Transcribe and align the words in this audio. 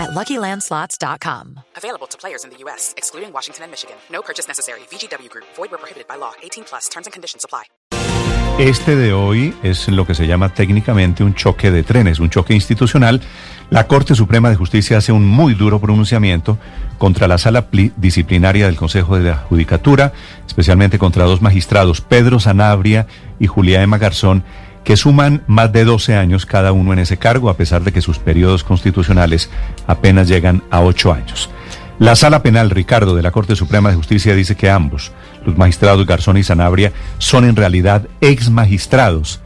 at 0.00 0.10
LuckyLandSlots.com. 0.10 1.60
Available 1.76 2.08
to 2.08 2.16
players 2.18 2.44
in 2.44 2.50
the 2.50 2.56
U.S., 2.64 2.94
excluding 2.96 3.32
Washington 3.32 3.64
and 3.64 3.70
Michigan. 3.70 3.96
No 4.10 4.22
purchase 4.22 4.48
necessary. 4.48 4.80
VGW 4.90 5.28
Group. 5.28 5.46
Void 5.56 5.70
where 5.70 5.78
prohibited 5.78 6.08
by 6.08 6.16
law. 6.16 6.32
18 6.42 6.64
plus. 6.64 6.88
Terms 6.88 7.06
and 7.06 7.12
conditions 7.12 7.44
apply. 7.44 7.64
Este 8.60 8.94
de 8.94 9.14
hoy 9.14 9.54
es 9.62 9.88
lo 9.88 10.06
que 10.06 10.14
se 10.14 10.26
llama 10.26 10.50
técnicamente 10.50 11.24
un 11.24 11.34
choque 11.34 11.70
de 11.70 11.82
trenes, 11.82 12.20
un 12.20 12.28
choque 12.28 12.52
institucional. 12.52 13.22
La 13.70 13.86
Corte 13.86 14.14
Suprema 14.14 14.50
de 14.50 14.56
Justicia 14.56 14.98
hace 14.98 15.12
un 15.12 15.26
muy 15.26 15.54
duro 15.54 15.80
pronunciamiento 15.80 16.58
contra 16.98 17.26
la 17.26 17.38
sala 17.38 17.68
disciplinaria 17.96 18.66
del 18.66 18.76
Consejo 18.76 19.16
de 19.16 19.30
la 19.30 19.36
Judicatura, 19.36 20.12
especialmente 20.46 20.98
contra 20.98 21.24
dos 21.24 21.40
magistrados, 21.40 22.02
Pedro 22.02 22.38
Sanabria 22.38 23.06
y 23.38 23.46
Julia 23.46 23.82
Emma 23.82 23.96
Garzón, 23.96 24.44
que 24.84 24.96
suman 24.96 25.42
más 25.46 25.72
de 25.72 25.84
12 25.84 26.16
años 26.16 26.46
cada 26.46 26.72
uno 26.72 26.92
en 26.92 27.00
ese 27.00 27.16
cargo, 27.16 27.50
a 27.50 27.56
pesar 27.56 27.82
de 27.82 27.92
que 27.92 28.00
sus 28.00 28.18
periodos 28.18 28.64
constitucionales 28.64 29.50
apenas 29.86 30.28
llegan 30.28 30.62
a 30.70 30.80
8 30.80 31.12
años. 31.12 31.50
La 31.98 32.16
Sala 32.16 32.42
Penal 32.42 32.70
Ricardo 32.70 33.14
de 33.14 33.22
la 33.22 33.30
Corte 33.30 33.56
Suprema 33.56 33.90
de 33.90 33.96
Justicia 33.96 34.34
dice 34.34 34.56
que 34.56 34.70
ambos, 34.70 35.12
los 35.44 35.58
magistrados 35.58 36.06
Garzón 36.06 36.38
y 36.38 36.42
Sanabria, 36.42 36.92
son 37.18 37.44
en 37.44 37.56
realidad 37.56 38.08
ex 38.22 38.48
magistrados 38.48 39.40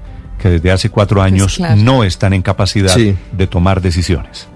que 0.45 0.51
desde 0.51 0.71
hace 0.71 0.91
cuatro 0.91 1.21
Pues 1.23 1.33
años 1.33 1.59
no 1.79 2.05
están 2.05 2.35
en 2.35 2.43
capacidad 2.43 2.95
Sí. 2.95 3.17
de 3.33 3.47
tomar 3.47 3.81
decisiones. 3.81 4.47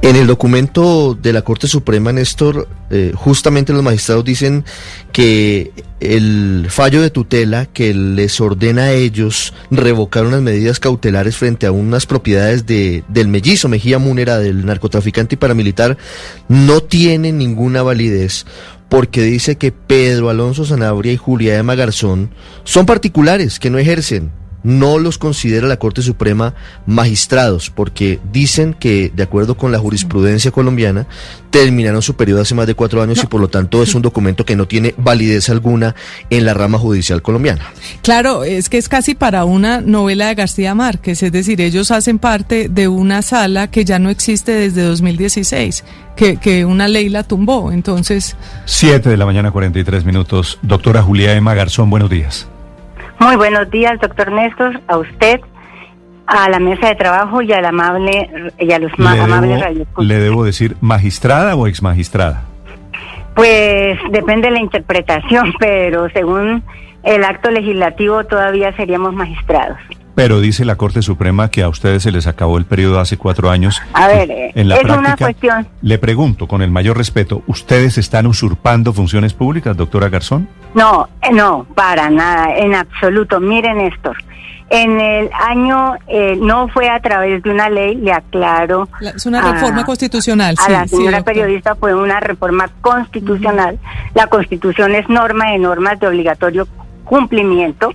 En 0.00 0.16
el 0.16 0.26
documento 0.26 1.14
de 1.20 1.34
la 1.34 1.42
Corte 1.42 1.68
Suprema, 1.68 2.12
Néstor, 2.14 2.66
eh, 2.88 3.12
justamente 3.14 3.74
los 3.74 3.82
magistrados 3.82 4.24
dicen 4.24 4.64
que 5.12 5.72
el 6.00 6.68
fallo 6.70 7.02
de 7.02 7.10
tutela 7.10 7.66
que 7.66 7.92
les 7.92 8.40
ordena 8.40 8.84
a 8.84 8.92
ellos 8.92 9.52
revocar 9.70 10.24
unas 10.24 10.40
medidas 10.40 10.80
cautelares 10.80 11.36
frente 11.36 11.66
a 11.66 11.72
unas 11.72 12.06
propiedades 12.06 12.64
de, 12.64 13.04
del 13.08 13.28
mellizo 13.28 13.68
Mejía 13.68 13.98
Múnera, 13.98 14.38
del 14.38 14.64
narcotraficante 14.64 15.34
y 15.34 15.38
paramilitar, 15.38 15.98
no 16.48 16.80
tiene 16.80 17.32
ninguna 17.32 17.82
validez 17.82 18.46
porque 18.88 19.20
dice 19.20 19.58
que 19.58 19.72
Pedro 19.72 20.30
Alonso 20.30 20.64
Sanabria 20.64 21.12
y 21.12 21.18
Julia 21.18 21.58
Emma 21.58 21.74
Garzón 21.74 22.30
son 22.64 22.86
particulares 22.86 23.58
que 23.58 23.68
no 23.68 23.76
ejercen 23.76 24.37
no 24.62 24.98
los 24.98 25.18
considera 25.18 25.66
la 25.66 25.78
Corte 25.78 26.02
Suprema 26.02 26.54
magistrados, 26.86 27.70
porque 27.70 28.18
dicen 28.32 28.74
que, 28.74 29.12
de 29.14 29.22
acuerdo 29.22 29.56
con 29.56 29.72
la 29.72 29.78
jurisprudencia 29.78 30.50
colombiana, 30.50 31.06
terminaron 31.50 32.02
su 32.02 32.16
periodo 32.16 32.42
hace 32.42 32.54
más 32.54 32.66
de 32.66 32.74
cuatro 32.74 33.02
años 33.02 33.22
y 33.22 33.26
por 33.26 33.40
lo 33.40 33.48
tanto 33.48 33.82
es 33.82 33.94
un 33.94 34.02
documento 34.02 34.44
que 34.44 34.56
no 34.56 34.66
tiene 34.66 34.94
validez 34.96 35.48
alguna 35.48 35.94
en 36.30 36.44
la 36.44 36.54
rama 36.54 36.78
judicial 36.78 37.22
colombiana. 37.22 37.64
Claro, 38.02 38.44
es 38.44 38.68
que 38.68 38.78
es 38.78 38.88
casi 38.88 39.14
para 39.14 39.44
una 39.44 39.80
novela 39.80 40.28
de 40.28 40.34
García 40.34 40.74
Márquez, 40.74 41.22
es 41.22 41.32
decir, 41.32 41.60
ellos 41.60 41.90
hacen 41.90 42.18
parte 42.18 42.68
de 42.68 42.88
una 42.88 43.22
sala 43.22 43.70
que 43.70 43.84
ya 43.84 43.98
no 43.98 44.10
existe 44.10 44.52
desde 44.52 44.82
2016, 44.82 45.84
que, 46.16 46.36
que 46.36 46.64
una 46.64 46.88
ley 46.88 47.08
la 47.08 47.22
tumbó, 47.22 47.72
entonces... 47.72 48.36
7 48.66 49.08
de 49.08 49.16
la 49.16 49.26
mañana, 49.26 49.50
43 49.50 50.04
minutos. 50.04 50.58
Doctora 50.62 51.02
Julia 51.02 51.34
Emma 51.34 51.54
Garzón, 51.54 51.90
buenos 51.90 52.10
días. 52.10 52.48
Muy 53.18 53.36
buenos 53.36 53.68
días, 53.70 54.00
doctor 54.00 54.30
Néstor, 54.30 54.80
a 54.86 54.96
usted, 54.96 55.40
a 56.26 56.48
la 56.48 56.60
mesa 56.60 56.88
de 56.88 56.94
trabajo 56.94 57.42
y, 57.42 57.52
al 57.52 57.64
amable, 57.64 58.52
y 58.58 58.70
a 58.70 58.78
los 58.78 58.96
Le 58.96 59.08
amables 59.08 59.60
debo, 59.60 60.02
le 60.02 60.14
debo 60.18 60.44
decir 60.44 60.76
magistrada 60.80 61.56
o 61.56 61.66
ex 61.66 61.82
magistrada. 61.82 62.44
Pues 63.34 63.98
depende 64.10 64.48
de 64.48 64.54
la 64.54 64.60
interpretación, 64.60 65.52
pero 65.58 66.08
según 66.10 66.62
el 67.02 67.24
acto 67.24 67.50
legislativo 67.50 68.24
todavía 68.24 68.74
seríamos 68.76 69.14
magistrados. 69.14 69.78
Pero 70.18 70.40
dice 70.40 70.64
la 70.64 70.74
Corte 70.74 71.00
Suprema 71.00 71.48
que 71.48 71.62
a 71.62 71.68
ustedes 71.68 72.02
se 72.02 72.10
les 72.10 72.26
acabó 72.26 72.58
el 72.58 72.64
periodo 72.64 72.98
hace 72.98 73.16
cuatro 73.16 73.50
años. 73.50 73.80
A 73.92 74.08
ver, 74.08 74.28
eh, 74.32 74.50
en 74.56 74.68
la 74.68 74.74
es 74.74 74.80
práctica, 74.82 74.98
una 75.08 75.16
cuestión. 75.16 75.68
Le 75.80 75.98
pregunto, 75.98 76.48
con 76.48 76.60
el 76.60 76.72
mayor 76.72 76.96
respeto, 76.98 77.42
¿ustedes 77.46 77.98
están 77.98 78.26
usurpando 78.26 78.92
funciones 78.92 79.32
públicas, 79.32 79.76
doctora 79.76 80.08
Garzón? 80.08 80.48
No, 80.74 81.08
eh, 81.22 81.32
no, 81.32 81.66
para 81.76 82.10
nada, 82.10 82.52
en 82.56 82.74
absoluto. 82.74 83.38
Miren, 83.38 83.78
Néstor, 83.78 84.16
en 84.70 85.00
el 85.00 85.30
año, 85.32 85.94
eh, 86.08 86.36
no 86.40 86.66
fue 86.66 86.90
a 86.90 86.98
través 86.98 87.40
de 87.44 87.50
una 87.50 87.70
ley, 87.70 87.94
le 87.94 88.12
aclaro. 88.12 88.88
La- 88.98 89.10
es 89.10 89.24
una 89.24 89.38
a- 89.38 89.52
reforma 89.52 89.84
constitucional, 89.84 90.56
A 90.58 90.64
sí, 90.66 90.72
la 90.72 90.88
señora 90.88 91.22
periodista 91.22 91.76
fue 91.76 91.94
una 91.94 92.18
reforma 92.18 92.68
constitucional. 92.80 93.78
La 94.16 94.26
constitución 94.26 94.96
es 94.96 95.08
norma 95.08 95.52
de 95.52 95.58
normas 95.58 96.00
de 96.00 96.08
obligatorio 96.08 96.66
cumplimiento. 97.04 97.92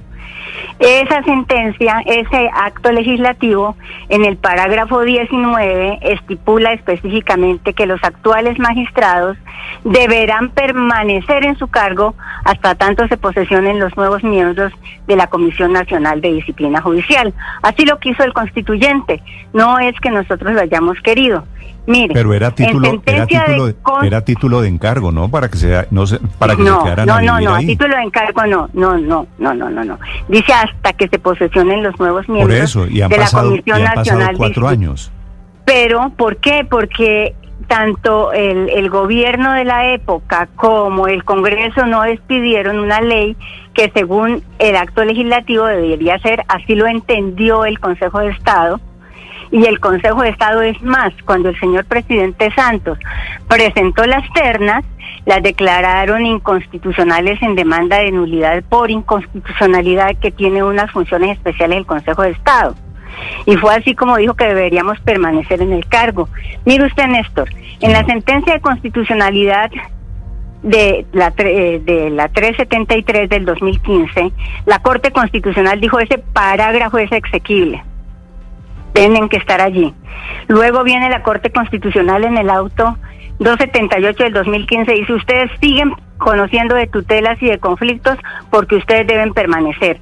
Esa 0.80 1.24
sentencia, 1.24 2.02
ese 2.06 2.50
acto 2.54 2.92
legislativo, 2.92 3.76
en 4.10 4.26
el 4.26 4.38
parágrafo 4.38 5.02
19 5.02 6.00
estipula 6.02 6.74
específicamente 6.74 7.74
que 7.74 7.86
los 7.86 8.04
actuales 8.04 8.60
magistrados 8.60 9.38
deberán 9.84 10.50
permanecer 10.50 11.46
en 11.46 11.58
su 11.58 11.68
cargo 11.68 12.16
hasta 12.44 12.76
tanto 12.76 13.08
se 13.08 13.18
posesionen 13.18 13.80
los 13.80 13.96
nuevos 13.96 14.24
miembros 14.24 14.74
de 15.08 15.16
la 15.16 15.28
Comisión 15.28 15.74
Nacional 15.74 16.22
de 16.22 16.34
Disciplina 16.34 16.82
Judicial. 16.82 17.34
Así 17.62 17.86
lo 17.86 18.00
quiso 18.00 18.24
el 18.24 18.34
constituyente. 18.34 19.22
No 19.54 19.80
es 19.80 20.00
que 20.00 20.10
nosotros 20.10 20.54
lo 20.54 20.62
hayamos 20.62 21.00
querido. 21.02 21.46
Mire, 21.86 22.14
Pero 22.14 22.34
era 22.34 22.52
título, 22.52 23.02
era 23.06 23.28
título, 23.28 23.66
de, 23.68 23.76
con- 23.76 24.06
era 24.06 24.22
título 24.24 24.62
de 24.62 24.70
encargo, 24.70 25.12
¿no? 25.12 25.30
Para 25.30 25.50
que 25.50 25.58
se, 25.58 25.86
no 25.92 26.08
se, 26.08 26.18
para 26.40 26.56
que 26.56 26.64
se 26.64 26.70
no, 26.70 26.84
quedaran 26.84 27.06
no, 27.08 27.14
a 27.16 27.22
no, 27.22 27.34
vivir 27.34 27.50
no, 27.50 27.54
a 27.56 27.58
ahí. 27.58 27.68
título 27.68 27.96
de 27.96 28.02
encargo 28.04 28.46
no, 28.46 28.70
no, 28.74 28.98
no, 28.98 29.28
no, 29.38 29.54
no, 29.54 29.70
no, 29.70 29.84
no. 29.84 30.00
Dice 30.30 30.54
hasta 30.54 30.94
que 30.94 31.10
se 31.10 31.20
posesionen 31.20 31.84
los 31.84 32.00
nuevos 32.00 32.26
Por 32.26 32.36
miembros 32.36 32.60
eso, 32.60 32.88
y 32.88 33.02
han 33.02 33.10
de 33.10 33.18
la 33.18 33.24
pasado, 33.24 33.48
y 33.48 33.50
Comisión 33.62 33.78
han 33.80 33.84
pasado 33.96 33.98
Nacional 34.20 34.28
de 34.34 34.38
cuatro 34.38 34.68
años. 34.70 35.12
Pero, 35.66 36.10
¿por 36.16 36.38
qué? 36.38 36.66
Porque 36.70 37.36
tanto 37.68 38.32
el, 38.34 38.70
el 38.70 38.90
gobierno 38.90 39.54
de 39.54 39.64
la 39.66 39.94
época 39.94 40.48
como 40.56 41.08
el 41.08 41.24
Congreso 41.24 41.86
no 41.86 42.02
despidieron 42.04 42.80
una 42.80 43.02
ley 43.02 43.38
que 43.74 43.90
según 43.94 44.44
el 44.60 44.76
acto 44.76 45.04
legislativo 45.04 45.66
debería 45.66 46.20
ser, 46.20 46.44
así 46.48 46.76
lo 46.76 46.88
entendió 46.88 47.66
el 47.66 47.80
Consejo 47.80 48.20
de 48.20 48.30
Estado, 48.30 48.80
y 49.54 49.68
el 49.68 49.80
Consejo 49.80 50.24
de 50.24 50.30
Estado 50.30 50.64
es 50.64 50.82
más, 50.82 51.14
cuando 51.26 51.50
el 51.50 51.60
señor 51.60 51.86
presidente 51.86 52.52
Santos 52.56 52.98
presentó 53.48 54.04
las 54.06 54.28
ternas, 54.34 54.84
las 55.28 55.44
declararon 55.44 56.26
inconstitucionales 56.26 57.40
en 57.44 57.54
demanda 57.54 58.00
de 58.00 58.12
nulidad 58.12 58.64
por 58.64 58.90
inconstitucionalidad 58.90 60.16
que 60.18 60.32
tiene 60.32 60.64
unas 60.64 60.90
funciones 60.90 61.38
especiales 61.38 61.78
el 61.78 61.86
Consejo 61.86 62.24
de 62.24 62.32
Estado. 62.32 62.76
Y 63.46 63.56
fue 63.58 63.76
así 63.76 63.94
como 63.94 64.18
dijo 64.18 64.34
que 64.34 64.48
deberíamos 64.48 65.00
permanecer 65.02 65.62
en 65.62 65.72
el 65.72 65.86
cargo. 65.86 66.30
Mire 66.66 66.88
usted, 66.88 67.06
Néstor, 67.06 67.48
en 67.80 67.94
la 67.94 68.04
sentencia 68.06 68.54
de 68.54 68.60
constitucionalidad 68.60 69.70
de 70.64 71.06
la, 71.12 71.32
eh, 71.38 71.80
de 71.86 72.10
la 72.10 72.28
373 72.30 73.30
del 73.30 73.46
2015, 73.46 74.32
la 74.66 74.80
Corte 74.80 75.12
Constitucional 75.12 75.80
dijo 75.80 76.00
ese 76.00 76.18
parágrafo 76.18 76.98
es 76.98 77.12
exequible 77.12 77.84
tienen 78.94 79.30
que 79.30 79.38
estar 79.38 79.62
allí. 79.62 79.94
Luego 80.48 80.84
viene 80.84 81.10
la 81.10 81.24
Corte 81.24 81.52
Constitucional 81.52 82.24
en 82.24 82.38
el 82.38 82.50
auto 82.50 82.98
278 83.40 84.24
del 84.24 84.34
2015 84.34 84.92
dice 84.94 85.14
ustedes 85.14 85.52
siguen 85.60 85.94
conociendo 86.18 86.76
de 86.76 86.88
tutelas 86.88 87.42
y 87.42 87.48
de 87.48 87.60
conflictos 87.60 88.18
porque 88.50 88.76
ustedes 88.76 89.08
deben 89.08 89.34
permanecer. 89.34 90.00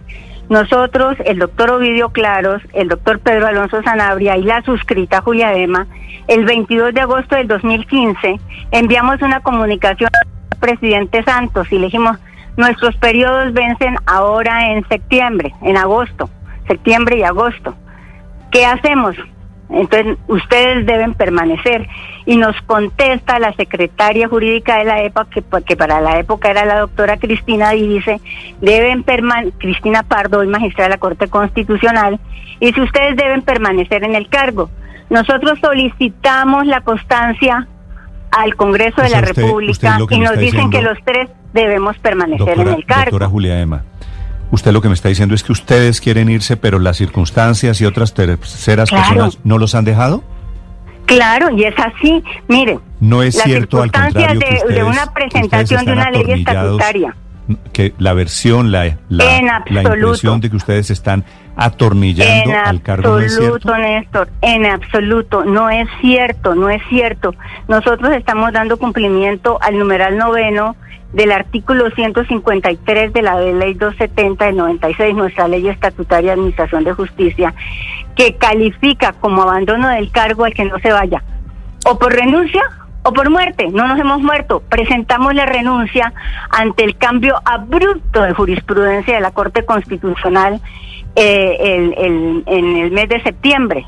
Nosotros, 0.50 1.16
el 1.26 1.40
doctor 1.40 1.72
Ovidio 1.72 2.10
Claros, 2.10 2.62
el 2.74 2.90
doctor 2.90 3.20
Pedro 3.20 3.48
Alonso 3.48 3.82
Sanabria 3.84 4.38
y 4.38 4.44
la 4.44 4.62
suscrita 4.64 5.22
Julia 5.22 5.50
Dema, 5.52 5.88
el 6.28 6.46
22 6.46 6.94
de 6.94 7.02
agosto 7.02 7.36
del 7.36 7.48
2015 7.48 8.40
enviamos 8.72 9.22
una 9.22 9.40
comunicación 9.40 10.10
al 10.14 10.60
presidente 10.60 11.24
Santos 11.24 11.72
y 11.72 11.78
le 11.78 11.86
dijimos, 11.86 12.18
nuestros 12.58 12.96
periodos 12.98 13.54
vencen 13.54 13.96
ahora 14.06 14.74
en 14.74 14.86
septiembre, 14.90 15.54
en 15.62 15.78
agosto, 15.78 16.30
septiembre 16.68 17.18
y 17.18 17.24
agosto. 17.24 17.76
¿Qué 18.52 18.66
hacemos? 18.66 19.16
Entonces, 19.70 20.18
ustedes 20.28 20.86
deben 20.86 21.14
permanecer. 21.14 21.88
Y 22.26 22.38
nos 22.38 22.56
contesta 22.64 23.40
la 23.40 23.52
secretaria 23.54 24.28
jurídica 24.28 24.78
de 24.78 24.84
la 24.86 25.02
época, 25.02 25.28
que, 25.32 25.44
que 25.66 25.76
para 25.76 26.02
la 26.02 26.20
época 26.20 26.52
era 26.52 26.66
la 26.66 26.80
doctora 26.82 27.18
Cristina, 27.18 27.72
dice, 27.72 28.22
deben 28.62 29.02
permanecer, 29.04 29.54
Cristina 29.58 30.04
Pardo, 30.04 30.40
hoy 30.40 30.48
magistrada 30.48 30.90
de 30.90 30.96
la 30.96 31.00
Corte 31.00 31.28
Constitucional, 31.30 32.20
y 32.60 32.74
si 32.74 32.82
ustedes 32.82 33.16
deben 33.18 33.42
permanecer 33.42 34.04
en 34.04 34.14
el 34.16 34.28
cargo. 34.30 34.70
Nosotros 35.10 35.58
solicitamos 35.60 36.68
la 36.68 36.82
constancia 36.82 37.68
al 38.32 38.56
Congreso 38.56 39.02
O 39.02 39.04
de 39.04 39.10
sea, 39.10 39.22
la 39.22 39.28
usted- 39.28 39.42
República 39.44 39.98
usted 40.00 40.16
y 40.16 40.20
nos 40.20 40.38
dicen 40.38 40.70
que 40.70 40.82
los 40.84 40.98
tres 41.04 41.28
debemos 41.54 41.98
permanecer 41.98 42.46
Doctora, 42.48 42.70
en 42.72 42.78
el 42.78 42.86
cargo. 42.86 43.04
doctora 43.12 43.28
Julia 43.28 43.60
Emma, 43.60 43.84
usted 44.52 44.72
lo 44.72 44.82
que 44.82 44.88
me 44.90 44.94
está 44.94 45.10
diciendo 45.10 45.34
es 45.36 45.44
que 45.44 45.52
ustedes 45.52 46.00
quieren 46.02 46.30
irse, 46.30 46.58
pero 46.58 46.80
las 46.80 46.98
circunstancias 46.98 47.82
y 47.82 47.86
otras 47.86 48.14
terceras 48.14 48.90
Claro. 48.90 49.08
personas 49.08 49.40
no 49.44 49.58
los 49.58 49.74
han 49.76 49.86
dejado. 49.86 50.24
Claro, 51.06 51.50
y 51.50 51.64
es 51.64 51.74
así. 51.78 52.24
Mire, 52.48 52.80
No 53.00 53.24
es 53.24 53.36
las 53.36 53.44
cierto, 53.46 53.82
al 53.82 53.90
circunstancias 53.90 54.28
contrario, 54.28 54.40
que 54.40 54.46
de, 54.46 54.56
ustedes, 54.62 54.76
de 54.76 54.84
una 54.84 55.14
presentación 55.14 55.86
de 55.86 55.92
una 55.94 56.12
ley 56.12 56.24
estatutaria. 56.28 57.16
Que 57.74 57.94
la 57.98 58.14
versión, 58.14 58.72
la, 58.72 58.98
la, 59.10 59.38
En 59.38 59.46
la 59.46 59.56
absoluto. 59.58 59.94
impresión 60.06 60.42
de 60.42 60.50
que 60.50 60.56
ustedes 60.56 60.90
están 60.90 61.24
atornillando 61.56 62.52
En 62.52 62.56
al 62.58 62.82
cargo 62.82 63.10
no 63.10 63.20
es 63.20 63.36
cierto. 63.36 63.56
absoluto, 63.56 63.78
Néstor, 63.78 64.30
en 64.42 64.66
absoluto, 64.66 65.46
no 65.46 65.70
es 65.70 65.88
cierto, 66.00 66.56
no 66.56 66.70
es 66.70 66.82
cierto. 66.90 67.36
Nosotros 67.68 68.12
estamos 68.14 68.52
dando 68.54 68.78
cumplimiento 68.78 69.58
al 69.62 69.78
numeral 69.78 70.18
noveno 70.18 70.76
del 71.14 71.32
artículo 71.34 71.90
153 71.92 73.12
de 73.14 73.22
la 73.22 73.40
ley 73.40 73.74
270 73.74 74.46
del 74.46 74.58
96, 74.58 75.14
nuestra 75.16 75.48
ley 75.48 75.68
estatutaria 75.68 76.30
de 76.30 76.34
administración 76.36 76.84
de 76.86 76.94
justicia, 76.94 77.54
que 78.16 78.36
califica 78.36 79.14
como 79.14 79.42
abandono 79.44 79.90
del 79.90 80.10
cargo 80.12 80.46
al 80.46 80.54
que 80.54 80.64
no 80.66 80.80
se 80.80 80.92
vaya, 80.92 81.22
o 81.86 82.00
por 82.00 82.14
renuncia 82.14 82.62
o 83.04 83.14
por 83.14 83.30
muerte. 83.30 83.68
No 83.72 83.88
nos 83.88 84.00
hemos 84.00 84.22
muerto. 84.22 84.62
Presentamos 84.70 85.34
la 85.34 85.46
renuncia 85.46 86.14
ante 86.50 86.84
el 86.84 86.98
cambio 86.98 87.36
abrupto 87.46 88.22
de 88.22 88.34
jurisprudencia 88.34 89.16
de 89.16 89.22
la 89.22 89.32
Corte 89.32 89.66
Constitucional 89.66 90.62
eh, 91.16 91.58
en 92.46 92.78
el 92.78 92.92
mes 92.92 93.10
de 93.10 93.22
septiembre. 93.22 93.86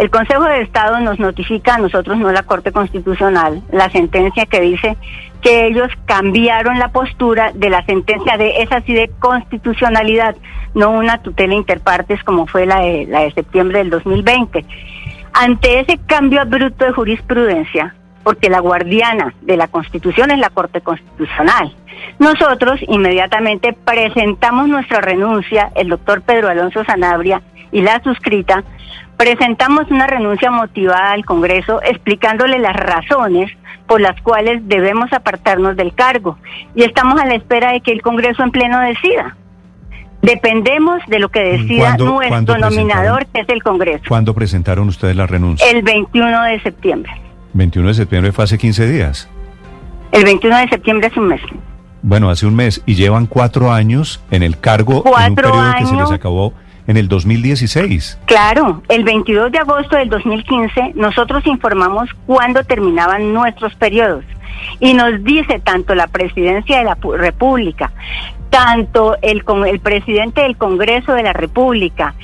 El 0.00 0.08
Consejo 0.08 0.44
de 0.44 0.62
Estado 0.62 0.98
nos 1.00 1.18
notifica 1.18 1.74
a 1.74 1.78
nosotros, 1.78 2.16
no 2.16 2.32
la 2.32 2.44
Corte 2.44 2.72
Constitucional, 2.72 3.62
la 3.70 3.90
sentencia 3.90 4.46
que 4.46 4.58
dice 4.58 4.96
que 5.42 5.66
ellos 5.66 5.90
cambiaron 6.06 6.78
la 6.78 6.88
postura 6.88 7.52
de 7.54 7.68
la 7.68 7.84
sentencia 7.84 8.38
de 8.38 8.62
esa 8.62 8.80
sí 8.80 8.94
de 8.94 9.10
constitucionalidad, 9.18 10.36
no 10.74 10.92
una 10.92 11.20
tutela 11.20 11.52
interpartes 11.52 12.24
como 12.24 12.46
fue 12.46 12.64
la 12.64 12.80
de, 12.80 13.08
la 13.10 13.20
de 13.20 13.32
septiembre 13.32 13.80
del 13.80 13.90
2020. 13.90 14.64
Ante 15.34 15.80
ese 15.80 15.98
cambio 16.06 16.40
abrupto 16.40 16.86
de 16.86 16.92
jurisprudencia, 16.92 17.94
porque 18.22 18.50
la 18.50 18.60
guardiana 18.60 19.34
de 19.42 19.56
la 19.56 19.68
Constitución 19.68 20.30
es 20.30 20.38
la 20.38 20.50
Corte 20.50 20.80
Constitucional, 20.80 21.74
nosotros 22.18 22.80
inmediatamente 22.88 23.72
presentamos 23.72 24.68
nuestra 24.68 25.00
renuncia, 25.00 25.70
el 25.74 25.88
doctor 25.88 26.22
Pedro 26.22 26.48
Alonso 26.48 26.84
Sanabria 26.84 27.42
y 27.72 27.82
la 27.82 28.02
suscrita, 28.02 28.62
presentamos 29.16 29.90
una 29.90 30.06
renuncia 30.06 30.50
motivada 30.50 31.12
al 31.12 31.24
Congreso 31.24 31.80
explicándole 31.82 32.58
las 32.58 32.74
razones 32.76 33.50
por 33.86 34.00
las 34.00 34.20
cuales 34.22 34.66
debemos 34.68 35.12
apartarnos 35.12 35.76
del 35.76 35.94
cargo 35.94 36.38
y 36.74 36.84
estamos 36.84 37.20
a 37.20 37.26
la 37.26 37.34
espera 37.34 37.72
de 37.72 37.80
que 37.80 37.92
el 37.92 38.02
Congreso 38.02 38.42
en 38.42 38.50
pleno 38.50 38.78
decida. 38.80 39.36
Dependemos 40.22 41.00
de 41.06 41.18
lo 41.18 41.30
que 41.30 41.40
decida 41.40 41.96
¿Cuándo- 41.96 42.04
nuestro 42.12 42.58
nominador, 42.58 43.26
que 43.26 43.40
es 43.40 43.48
el 43.48 43.62
Congreso, 43.62 44.04
¿Cuándo 44.06 44.34
presentaron 44.34 44.86
ustedes 44.88 45.16
la 45.16 45.26
renuncia? 45.26 45.66
el 45.70 45.82
21 45.82 46.42
de 46.44 46.60
septiembre. 46.60 47.10
21 47.52 47.88
de 47.88 47.94
septiembre 47.94 48.32
fue 48.32 48.44
hace 48.44 48.58
15 48.58 48.88
días. 48.90 49.28
El 50.12 50.24
21 50.24 50.56
de 50.58 50.68
septiembre 50.68 51.08
es 51.08 51.16
un 51.16 51.28
mes. 51.28 51.40
Bueno, 52.02 52.30
hace 52.30 52.46
un 52.46 52.54
mes. 52.56 52.82
Y 52.86 52.94
llevan 52.94 53.26
cuatro 53.26 53.72
años 53.72 54.20
en 54.30 54.42
el 54.42 54.58
cargo 54.58 54.92
en 54.92 54.98
un 54.98 55.02
Cuatro 55.02 55.34
periodo 55.52 55.72
que 55.72 55.78
se 55.78 55.84
les 55.84 55.92
años. 55.92 56.12
acabó 56.12 56.54
en 56.86 56.96
el 56.96 57.08
2016. 57.08 58.18
Claro, 58.24 58.82
el 58.88 59.04
22 59.04 59.52
de 59.52 59.58
agosto 59.58 59.96
del 59.96 60.08
2015 60.08 60.92
nosotros 60.94 61.46
informamos 61.46 62.08
cuándo 62.26 62.64
terminaban 62.64 63.32
nuestros 63.32 63.74
periodos 63.74 64.24
y 64.80 64.94
nos 64.94 65.22
dice 65.22 65.60
tanto 65.60 65.94
la 65.94 66.06
presidencia 66.08 66.78
de 66.78 66.84
la 66.84 66.96
República, 67.16 67.92
tanto 68.50 69.16
el, 69.22 69.44
con- 69.44 69.66
el 69.66 69.78
presidente 69.80 70.40
del 70.42 70.56
Congreso 70.56 71.12
de 71.12 71.22
la 71.22 71.32
República, 71.32 72.14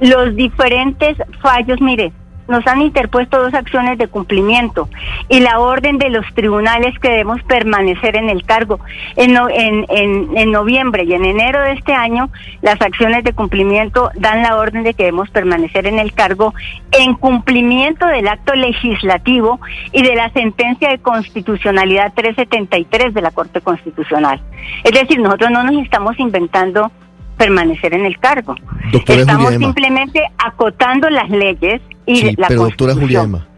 los 0.00 0.34
diferentes 0.34 1.16
fallos, 1.40 1.80
mire, 1.80 2.12
nos 2.48 2.66
han 2.66 2.82
interpuesto 2.82 3.40
dos 3.42 3.54
acciones 3.54 3.98
de 3.98 4.08
cumplimiento 4.08 4.88
y 5.28 5.40
la 5.40 5.58
orden 5.60 5.98
de 5.98 6.10
los 6.10 6.24
tribunales 6.34 6.98
que 7.00 7.08
debemos 7.10 7.42
permanecer 7.44 8.16
en 8.16 8.30
el 8.30 8.44
cargo. 8.44 8.78
En, 9.16 9.32
no- 9.32 9.48
en, 9.48 9.84
en, 9.88 10.36
en 10.36 10.52
noviembre 10.52 11.04
y 11.04 11.12
en 11.14 11.24
enero 11.24 11.60
de 11.62 11.72
este 11.72 11.92
año, 11.92 12.28
las 12.62 12.80
acciones 12.80 13.24
de 13.24 13.32
cumplimiento 13.32 14.10
dan 14.16 14.42
la 14.42 14.56
orden 14.56 14.82
de 14.82 14.94
que 14.94 15.04
debemos 15.04 15.30
permanecer 15.30 15.86
en 15.86 15.98
el 15.98 16.12
cargo 16.12 16.54
en 16.92 17.14
cumplimiento 17.14 18.06
del 18.06 18.28
acto 18.28 18.54
legislativo 18.54 19.60
y 19.92 20.02
de 20.02 20.14
la 20.14 20.30
sentencia 20.30 20.90
de 20.90 20.98
constitucionalidad 20.98 22.12
373 22.14 23.14
de 23.14 23.22
la 23.22 23.30
Corte 23.30 23.60
Constitucional. 23.60 24.40
Es 24.84 24.92
decir, 24.92 25.18
nosotros 25.20 25.50
no 25.50 25.62
nos 25.64 25.82
estamos 25.82 26.18
inventando 26.18 26.90
permanecer 27.36 27.92
en 27.94 28.06
el 28.06 28.18
cargo. 28.18 28.54
Doctora 28.92 29.20
Estamos 29.20 29.54
simplemente 29.54 30.22
acotando 30.38 31.10
las 31.10 31.28
leyes 31.28 31.82
y 32.06 32.16
Sí, 32.16 32.34
la 32.36 32.48
pero 32.48 32.64
doctora 32.64 32.94
Julia 32.94 33.20
Constitución. 33.20 33.46
Emma, 33.46 33.56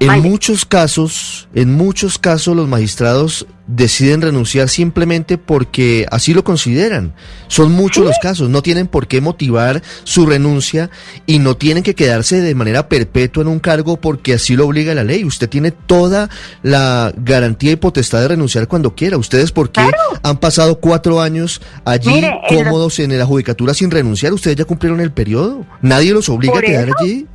en 0.00 0.22
muchos 0.22 0.64
casos, 0.64 1.46
en 1.54 1.74
muchos 1.74 2.18
casos 2.18 2.56
los 2.56 2.66
magistrados 2.66 3.46
deciden 3.66 4.22
renunciar 4.22 4.70
simplemente 4.70 5.36
porque 5.36 6.06
así 6.10 6.32
lo 6.32 6.42
consideran. 6.42 7.14
Son 7.48 7.70
muchos 7.72 8.04
los 8.04 8.16
casos, 8.18 8.48
no 8.48 8.62
tienen 8.62 8.86
por 8.86 9.06
qué 9.06 9.20
motivar 9.20 9.82
su 10.04 10.24
renuncia 10.24 10.90
y 11.26 11.38
no 11.38 11.54
tienen 11.56 11.82
que 11.82 11.94
quedarse 11.94 12.40
de 12.40 12.54
manera 12.54 12.88
perpetua 12.88 13.42
en 13.42 13.48
un 13.48 13.58
cargo 13.58 14.00
porque 14.00 14.32
así 14.32 14.56
lo 14.56 14.66
obliga 14.66 14.94
la 14.94 15.04
ley. 15.04 15.22
Usted 15.22 15.50
tiene 15.50 15.70
toda 15.70 16.30
la 16.62 17.12
garantía 17.18 17.72
y 17.72 17.76
potestad 17.76 18.22
de 18.22 18.28
renunciar 18.28 18.68
cuando 18.68 18.94
quiera. 18.94 19.18
¿Ustedes 19.18 19.52
por 19.52 19.70
qué 19.70 19.82
han 20.22 20.38
pasado 20.38 20.80
cuatro 20.80 21.20
años 21.20 21.60
allí 21.84 22.10
Mire, 22.10 22.40
cómodos 22.48 22.98
en 23.00 23.18
la 23.18 23.26
judicatura 23.26 23.74
sin 23.74 23.90
renunciar? 23.90 24.32
¿Ustedes 24.32 24.56
ya 24.56 24.64
cumplieron 24.64 25.00
el 25.00 25.12
periodo? 25.12 25.66
¿Nadie 25.82 26.14
los 26.14 26.30
obliga 26.30 26.58
a 26.58 26.62
quedar 26.62 26.88
eso, 26.88 26.96
allí? 26.98 27.26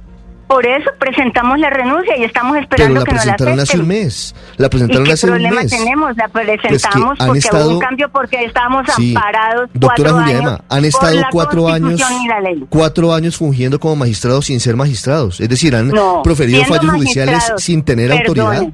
Por 0.47 0.63
eso 0.67 0.91
presentamos 0.99 1.57
la 1.57 1.71
renuncia 1.71 2.15
y 2.17 2.23
estamos 2.23 2.51
Pero 2.53 2.63
esperando 2.63 2.99
la 2.99 3.05
que 3.05 3.11
nos 3.13 3.25
la 3.25 3.31
presentaron 3.35 3.59
hace 3.59 3.79
un 3.79 3.87
mes. 3.87 4.35
La 4.57 4.67
¿Y 4.67 4.69
presentaron 4.69 5.03
qué 5.05 5.11
hace 5.13 5.25
un 5.25 5.31
problema 5.31 5.61
mes. 5.63 5.71
tenemos? 5.71 6.17
La 6.17 6.27
Pues 6.27 6.45
presentamos 6.45 7.17
porque 7.17 7.39
estado- 7.39 7.65
hubo 7.67 7.73
un 7.73 7.79
cambio 7.79 8.09
porque 8.09 8.43
estábamos 8.45 8.85
Sí. 8.95 9.15
amparados 9.15 9.69
Doctora 9.73 9.95
cuatro 10.11 10.13
Julia 10.13 10.37
años 10.37 10.41
Emma, 10.51 10.61
han 10.69 10.85
estado 10.85 11.17
cuatro 11.31 11.67
años, 11.69 11.99
y 12.01 12.65
cuatro 12.69 13.13
años 13.13 13.37
fungiendo 13.37 13.79
como 13.79 13.95
magistrados 13.95 14.45
sin 14.45 14.59
ser 14.59 14.75
magistrados. 14.75 15.41
Es 15.41 15.49
decir, 15.49 15.75
han 15.75 15.87
No, 15.87 16.21
proferido 16.21 16.63
fallos 16.65 16.91
judiciales 16.91 17.51
sin 17.57 17.83
tener 17.83 18.11
autoridad. 18.11 18.67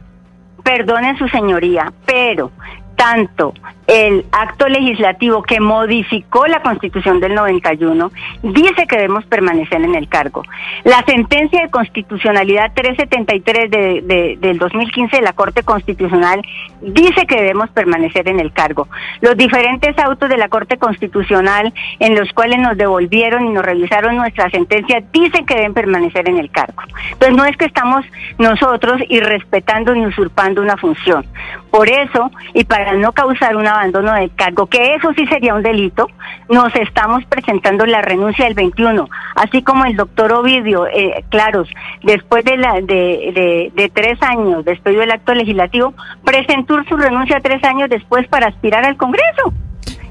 Perdone 0.64 1.18
su 1.18 1.28
señoría, 1.30 1.92
pero 2.06 2.52
tanto 2.98 3.54
el 3.94 4.26
acto 4.32 4.70
legislativo 4.70 5.44
que 5.44 5.60
modificó 5.60 6.48
la 6.48 6.62
constitución 6.62 7.20
del 7.20 7.36
91 7.36 8.10
dice 8.42 8.88
que 8.88 8.96
debemos 8.96 9.26
permanecer 9.26 9.82
en 9.82 9.96
el 9.96 10.08
cargo. 10.08 10.44
La 10.86 11.04
sentencia 11.06 11.62
de 11.62 11.70
constitucionalidad 11.70 12.72
373 12.74 13.70
de, 13.70 14.02
de- 14.02 14.38
del 14.40 14.58
2015 14.60 15.18
de 15.18 15.22
la 15.22 15.34
Corte 15.34 15.64
Constitucional 15.64 16.42
dice 16.82 17.26
que 17.28 17.36
debemos 17.36 17.70
permanecer 17.72 18.30
en 18.30 18.40
el 18.40 18.54
cargo. 18.54 18.88
Los 19.20 19.36
diferentes 19.36 19.98
autos 20.00 20.30
de 20.30 20.38
la 20.38 20.48
Corte 20.48 20.78
Constitucional 20.78 21.74
en 22.00 22.16
los 22.16 22.32
cuales 22.32 22.60
nos 22.60 22.78
devolvieron 22.78 23.46
y 23.46 23.50
nos 23.50 23.66
revisaron 23.66 24.16
nuestra 24.16 24.50
sentencia 24.52 25.04
dicen 25.12 25.46
que 25.46 25.56
deben 25.56 25.74
permanecer 25.74 26.30
en 26.30 26.38
el 26.38 26.50
cargo. 26.50 26.82
Entonces 27.12 27.36
no 27.36 27.44
es 27.44 27.58
que 27.58 27.66
estamos 27.66 28.06
nosotros 28.38 29.02
irrespetando 29.10 29.94
ni 29.94 30.06
usurpando 30.06 30.62
una 30.62 30.78
función. 30.78 31.26
Por 31.70 31.90
eso, 31.90 32.32
y 32.54 32.64
para 32.64 32.94
no 32.94 33.12
causar 33.12 33.56
un 33.56 33.68
abandono 33.82 34.14
del 34.14 34.34
cargo, 34.36 34.66
que 34.68 34.96
eso 34.96 35.12
sí 35.16 35.26
sería 35.28 35.54
un 35.56 35.64
delito, 35.64 36.08
nos 36.50 36.74
estamos 36.76 37.24
presentando 37.26 37.86
la 37.86 38.02
renuncia 38.02 38.46
del 38.46 38.54
21, 38.54 39.10
así 39.36 39.62
como 39.64 39.86
el 39.86 39.96
doctor 39.96 40.32
Ovidio, 40.34 40.88
eh, 40.88 41.24
Claros, 41.30 41.68
después 42.04 42.44
de, 42.46 42.58
la, 42.58 42.74
de, 42.76 42.82
de, 42.86 43.72
de 43.76 43.90
tres 43.90 44.22
años, 44.22 44.64
después 44.66 44.96
del 44.98 45.12
acto 45.12 45.34
legislativo, 45.34 45.94
presentó 46.24 46.82
su 46.88 46.96
renuncia 46.98 47.40
tres 47.42 47.64
años 47.64 47.90
después 47.90 48.28
para 48.28 48.48
aspirar 48.48 48.86
al 48.86 48.98
Congreso. 48.98 49.54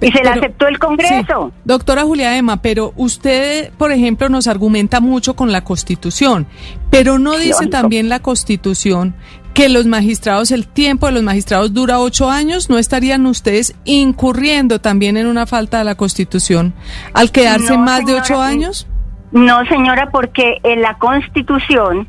Y 0.02 0.10
se 0.12 0.24
la 0.24 0.30
Pero- 0.32 0.44
aceptó 0.46 0.66
el 0.66 0.78
Congreso. 0.78 1.50
Sí. 1.54 1.60
Doctora 1.66 2.04
Julia 2.04 2.34
Emma, 2.38 2.62
pero 2.62 2.94
usted, 2.96 3.70
por 3.76 3.92
ejemplo, 3.92 4.30
nos 4.30 4.48
argumenta 4.48 4.98
mucho 5.00 5.36
con 5.36 5.52
la 5.52 5.62
Constitución, 5.62 6.46
pero 6.90 7.18
no 7.18 7.32
dice 7.36 7.64
Lógico. 7.64 7.70
también 7.70 8.08
la 8.08 8.20
Constitución 8.20 9.14
que 9.54 9.68
los 9.68 9.86
magistrados, 9.86 10.50
el 10.50 10.66
tiempo 10.66 11.06
de 11.06 11.12
los 11.12 11.22
magistrados 11.22 11.74
dura 11.74 11.98
ocho 11.98 12.30
años, 12.30 12.70
¿no 12.70 12.78
estarían 12.78 13.26
ustedes 13.26 13.74
incurriendo 13.84 14.80
también 14.80 15.16
en 15.16 15.26
una 15.26 15.46
falta 15.46 15.78
de 15.78 15.84
la 15.84 15.94
Constitución 15.94 16.72
al 17.14 17.30
quedarse 17.30 17.76
No, 17.76 17.84
más 17.84 18.06
de 18.06 18.14
ocho 18.14 18.40
años? 18.40 18.86
No, 19.32 19.64
señora, 19.66 20.10
porque 20.10 20.58
en 20.62 20.82
la 20.82 20.98
Constitución 20.98 22.08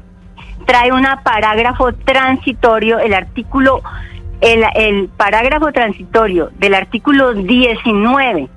trae 0.65 0.91
un 0.91 1.05
parágrafo 1.23 1.93
transitorio, 1.93 2.99
el 2.99 3.13
artículo, 3.13 3.81
el, 4.39 4.63
el 4.75 5.09
parágrafo 5.09 5.71
transitorio 5.71 6.51
del 6.57 6.73
artículo 6.73 7.33
19 7.33 8.49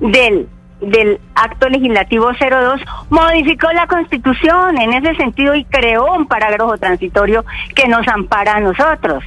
del 0.00 0.48
del 0.82 1.20
acto 1.34 1.68
legislativo 1.68 2.30
02 2.32 2.80
modificó 3.10 3.72
la 3.72 3.86
constitución 3.86 4.78
en 4.78 4.92
ese 4.92 5.14
sentido 5.16 5.54
y 5.54 5.64
creó 5.64 6.12
un 6.14 6.26
parágrafo 6.26 6.76
transitorio 6.76 7.44
que 7.74 7.88
nos 7.88 8.06
ampara 8.08 8.56
a 8.56 8.60
nosotros. 8.60 9.24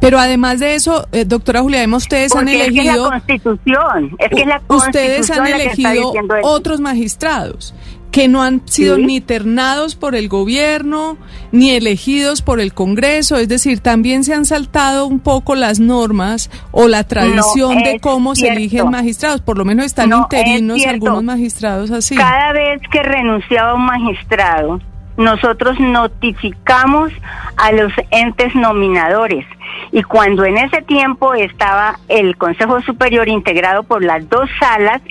Pero 0.00 0.18
además 0.18 0.60
de 0.60 0.74
eso, 0.74 1.06
eh, 1.12 1.24
doctora 1.24 1.60
Julia, 1.60 1.84
ustedes 1.92 2.34
han 2.36 2.48
elegido... 2.48 2.92
Es, 2.92 3.02
la 3.02 3.08
constitución, 3.10 4.16
es 4.18 4.28
que 4.28 4.46
la 4.46 4.60
constitución 4.60 4.78
Ustedes 4.78 5.30
han 5.30 5.46
elegido 5.46 6.12
otros 6.42 6.80
magistrados 6.80 7.74
que 8.14 8.28
no 8.28 8.44
han 8.44 8.64
sido 8.68 8.96
ni 8.96 9.20
ternados 9.20 9.96
por 9.96 10.14
el 10.14 10.28
gobierno, 10.28 11.18
ni 11.50 11.72
elegidos 11.72 12.42
por 12.42 12.60
el 12.60 12.72
Congreso, 12.72 13.38
es 13.38 13.48
decir, 13.48 13.80
también 13.80 14.22
se 14.22 14.32
han 14.32 14.44
saltado 14.44 15.06
un 15.06 15.18
poco 15.18 15.56
las 15.56 15.80
normas 15.80 16.48
o 16.70 16.86
la 16.86 17.02
tradición 17.02 17.82
de 17.82 17.98
cómo 17.98 18.36
se 18.36 18.52
eligen 18.52 18.88
magistrados, 18.88 19.40
por 19.40 19.58
lo 19.58 19.64
menos 19.64 19.86
están 19.86 20.12
interinos 20.12 20.86
algunos 20.86 21.24
magistrados 21.24 21.90
así. 21.90 22.14
Cada 22.14 22.52
vez 22.52 22.80
que 22.92 23.02
renunciaba 23.02 23.74
un 23.74 23.84
magistrado, 23.84 24.80
nosotros 25.16 25.80
notificamos 25.80 27.12
a 27.56 27.72
los 27.72 27.92
entes 28.12 28.54
nominadores. 28.54 29.44
Y 29.90 30.04
cuando 30.04 30.44
en 30.44 30.58
ese 30.58 30.82
tiempo 30.82 31.34
estaba 31.34 31.98
el 32.06 32.36
Consejo 32.36 32.80
Superior 32.82 33.28
integrado 33.28 33.82
por 33.82 34.04
las 34.04 34.28
dos 34.28 34.48
salas, 34.60 35.02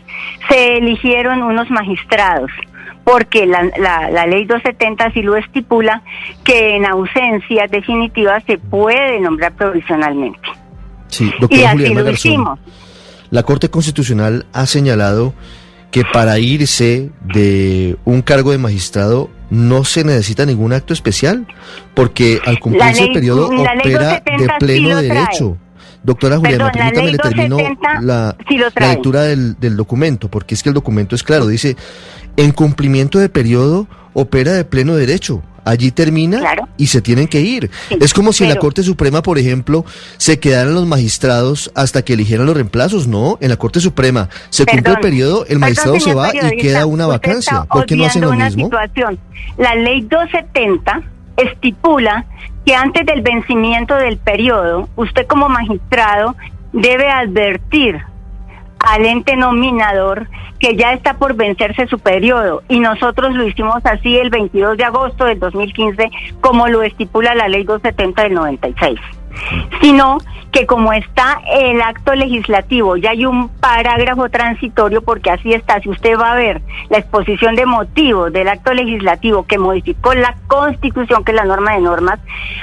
se 0.47 0.77
eligieron 0.77 1.43
unos 1.43 1.69
magistrados 1.69 2.49
porque 3.03 3.45
la, 3.45 3.63
la, 3.77 4.25
ley 4.25 4.45
270 4.45 5.11
sí 5.11 5.21
lo 5.21 5.35
estipula 5.35 6.01
que 6.43 6.75
en 6.75 6.85
ausencia 6.85 7.67
definitiva 7.67 8.39
se 8.41 8.57
puede 8.57 9.19
nombrar 9.19 9.53
provisionalmente. 9.53 10.39
Sí, 11.07 11.31
doctora 11.39 11.71
Juliana 11.71 12.01
Garzón, 12.03 12.59
la 13.29 13.43
Corte 13.43 13.69
Constitucional 13.69 14.45
ha 14.53 14.65
señalado 14.65 15.33
que 15.91 16.03
para 16.03 16.39
irse 16.39 17.11
de 17.21 17.97
un 18.03 18.23
cargo 18.23 18.51
de 18.51 18.57
magistrado 18.57 19.29
no 19.51 19.83
se 19.83 20.03
necesita 20.03 20.45
ningún 20.45 20.73
acto 20.73 20.93
especial, 20.93 21.45
porque 21.93 22.39
al 22.45 22.59
cumplirse 22.59 23.03
el 23.03 23.13
periodo 23.13 23.47
opera 23.47 24.23
de 24.25 24.49
pleno 24.59 24.99
derecho. 24.99 25.57
Doctora 26.03 26.37
Juliana, 26.37 26.71
permítame, 26.71 27.11
le 27.11 27.17
termino 27.17 27.57
la, 28.01 28.35
la 28.75 28.87
lectura 28.89 29.21
del, 29.21 29.57
del 29.59 29.77
documento, 29.77 30.29
porque 30.29 30.53
es 30.53 30.61
que 30.61 30.69
el 30.69 30.75
documento 30.75 31.15
es 31.15 31.23
claro, 31.23 31.47
dice, 31.47 31.77
en 32.35 32.51
cumplimiento 32.51 33.19
de 33.19 33.29
periodo 33.29 33.87
opera 34.13 34.53
de 34.53 34.65
pleno 34.65 34.95
derecho. 34.95 35.41
Allí 35.65 35.91
termina 35.91 36.41
y 36.75 36.87
se 36.87 37.01
tienen 37.01 37.27
que 37.29 37.39
ir. 37.39 37.71
es 37.89 38.13
como 38.13 38.33
si 38.33 38.43
en 38.43 38.49
la 38.49 38.57
Corte 38.57 38.83
Suprema, 38.83 39.21
por 39.21 39.37
ejemplo, 39.37 39.85
se 40.17 40.37
quedaran 40.37 40.73
los 40.73 40.85
magistrados 40.85 41.71
hasta 41.73 42.01
que 42.01 42.13
eligieran 42.13 42.45
los 42.45 42.55
reemplazos. 42.55 43.07
No, 43.07 43.37
en 43.39 43.47
la 43.47 43.55
Corte 43.55 43.79
Suprema 43.79 44.27
se 44.49 44.65
cumple 44.65 44.91
el 44.91 44.99
periodo, 44.99 45.45
el 45.47 45.59
magistrado 45.59 46.01
se 46.01 46.13
va 46.13 46.31
y 46.35 46.57
queda 46.57 46.85
una 46.85 47.07
vacancia. 47.07 47.63
¿Por 47.63 47.85
qué 47.85 47.95
no 47.95 48.05
hacen 48.05 48.23
lo 48.23 48.33
mismo? 48.33 48.65
Situación. 48.65 49.17
La 49.57 49.73
ley 49.75 50.01
270 50.01 51.12
estipula 51.37 52.25
que 52.65 52.75
antes 52.75 53.05
del 53.05 53.21
vencimiento 53.21 53.95
del 53.95 54.17
periodo, 54.17 54.87
usted 54.95 55.27
como 55.27 55.49
magistrado 55.49 56.35
debe 56.71 57.09
advertir 57.09 58.01
al 58.79 59.05
ente 59.05 59.35
nominador 59.35 60.27
que 60.59 60.75
ya 60.75 60.93
está 60.93 61.15
por 61.15 61.35
vencerse 61.35 61.87
su 61.87 61.99
periodo. 61.99 62.63
Y 62.69 62.79
nosotros 62.79 63.33
lo 63.33 63.45
hicimos 63.45 63.85
así 63.85 64.17
el 64.17 64.29
22 64.29 64.77
de 64.77 64.85
agosto 64.85 65.25
del 65.25 65.39
2015 65.39 66.09
como 66.41 66.67
lo 66.67 66.83
estipula 66.83 67.35
la 67.35 67.47
ley 67.47 67.63
270 67.63 68.23
del 68.23 68.33
96 68.33 68.99
sino 69.81 70.17
que 70.53 70.67
como 70.67 70.93
está 70.93 71.41
el 71.51 71.81
acto 71.81 72.13
legislativo, 72.13 72.95
ya 72.95 73.09
hay 73.09 73.25
un 73.25 73.49
parágrafo 73.49 74.29
transitorio, 74.29 75.01
porque 75.01 75.31
así 75.31 75.51
está, 75.51 75.81
si 75.81 75.89
usted 75.89 76.17
va 76.17 76.33
a 76.33 76.35
ver 76.35 76.61
la 76.89 76.99
exposición 76.99 77.55
de 77.55 77.65
motivos 77.65 78.31
del 78.31 78.47
acto 78.47 78.71
legislativo 78.73 79.43
que 79.47 79.57
modificó 79.57 80.13
la 80.13 80.35
constitución, 80.47 81.23
que 81.23 81.31
es 81.31 81.35
la 81.35 81.45
norma 81.45 81.73
de 81.73 81.81
normas, 81.81 82.19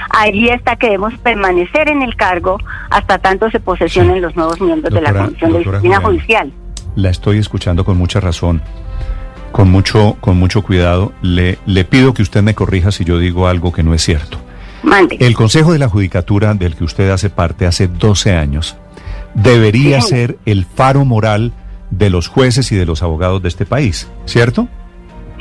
ahí 0.09 0.47
está 0.47 0.77
que 0.77 0.87
debemos 0.87 1.13
permanecer 1.17 1.89
en 1.89 2.01
el 2.01 2.15
cargo 2.15 2.57
hasta 2.89 3.19
tanto 3.19 3.51
se 3.51 3.59
posesionen 3.59 4.21
los 4.21 4.35
nuevos 4.37 4.61
miembros 4.61 4.93
de 4.93 5.01
la 5.01 5.13
Comisión 5.13 5.51
de 5.51 5.59
Disciplina 5.59 5.99
Judicial. 5.99 6.51
La 6.95 7.09
estoy 7.09 7.39
escuchando 7.39 7.83
con 7.83 7.97
mucha 7.97 8.19
razón. 8.19 8.61
Con 9.51 9.69
mucho, 9.69 10.15
con 10.21 10.37
mucho 10.37 10.61
cuidado, 10.61 11.11
le, 11.21 11.57
le 11.65 11.83
pido 11.83 12.13
que 12.13 12.21
usted 12.21 12.41
me 12.41 12.55
corrija 12.55 12.89
si 12.91 13.03
yo 13.03 13.17
digo 13.17 13.49
algo 13.49 13.73
que 13.73 13.83
no 13.83 13.93
es 13.93 14.01
cierto. 14.01 14.37
El 15.19 15.35
Consejo 15.35 15.73
de 15.73 15.79
la 15.79 15.89
Judicatura, 15.89 16.53
del 16.53 16.75
que 16.75 16.83
usted 16.83 17.09
hace 17.09 17.29
parte 17.29 17.65
hace 17.65 17.87
12 17.87 18.35
años, 18.35 18.75
debería 19.33 20.01
ser 20.01 20.37
el 20.45 20.65
faro 20.65 21.05
moral 21.05 21.53
de 21.91 22.09
los 22.09 22.27
jueces 22.27 22.71
y 22.71 22.75
de 22.75 22.85
los 22.85 23.03
abogados 23.03 23.41
de 23.41 23.49
este 23.49 23.65
país, 23.65 24.07
¿cierto? 24.25 24.67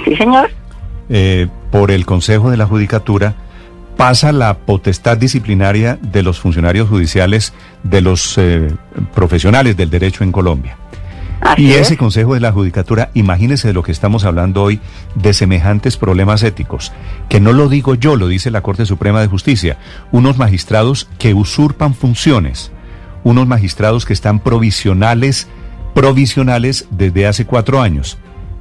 Sí, 0.05 0.15
señor. 0.17 0.51
Eh, 1.09 1.49
por 1.71 1.91
el 1.91 2.07
Consejo 2.07 2.51
de 2.51 2.57
la 2.57 2.67
Judicatura 2.67 3.35
pasa 3.97 4.33
la 4.33 4.59
potestad 4.59 5.17
disciplinaria 5.17 5.99
de 6.01 6.23
los 6.23 6.39
funcionarios 6.41 6.89
judiciales, 6.89 7.53
de 7.83 8.01
los 8.01 8.39
eh, 8.39 8.69
profesionales 9.15 9.77
del 9.77 9.91
derecho 9.91 10.25
en 10.25 10.33
Colombia 10.33 10.77
y 11.57 11.73
ese 11.73 11.97
Consejo 11.97 12.35
de 12.35 12.41
la 12.41 12.53
Judicatura, 12.53 13.11
imagínese 13.15 13.69
de 13.69 13.75
lo 13.75 13.83
que 13.83 13.93
estamos 13.93 14.25
hablando 14.25 14.63
hoy, 14.63 14.81
de 15.15 15.33
semejantes 15.33 15.97
problemas 15.97 16.43
éticos, 16.43 16.93
que 17.29 17.41
no 17.41 17.53
lo 17.53 17.69
digo 17.69 17.95
yo, 17.95 18.17
lo 18.17 18.29
dice 18.29 18.51
la 18.51 18.63
Corte 18.63 18.87
Suprema 18.87 19.21
de 19.21 19.27
Justicia, 19.27 19.79
unos 20.13 20.39
magistrados 20.39 21.09
que 21.19 21.35
usurpan 21.35 21.95
funciones, 21.95 22.73
unos 23.25 23.47
magistrados 23.47 24.05
que 24.05 24.13
están 24.13 24.41
provisionales, 24.41 25.49
provisionales 25.95 26.87
desde 26.91 27.27
hace 27.27 27.47
cuatro 27.47 27.81
años. 27.81 28.19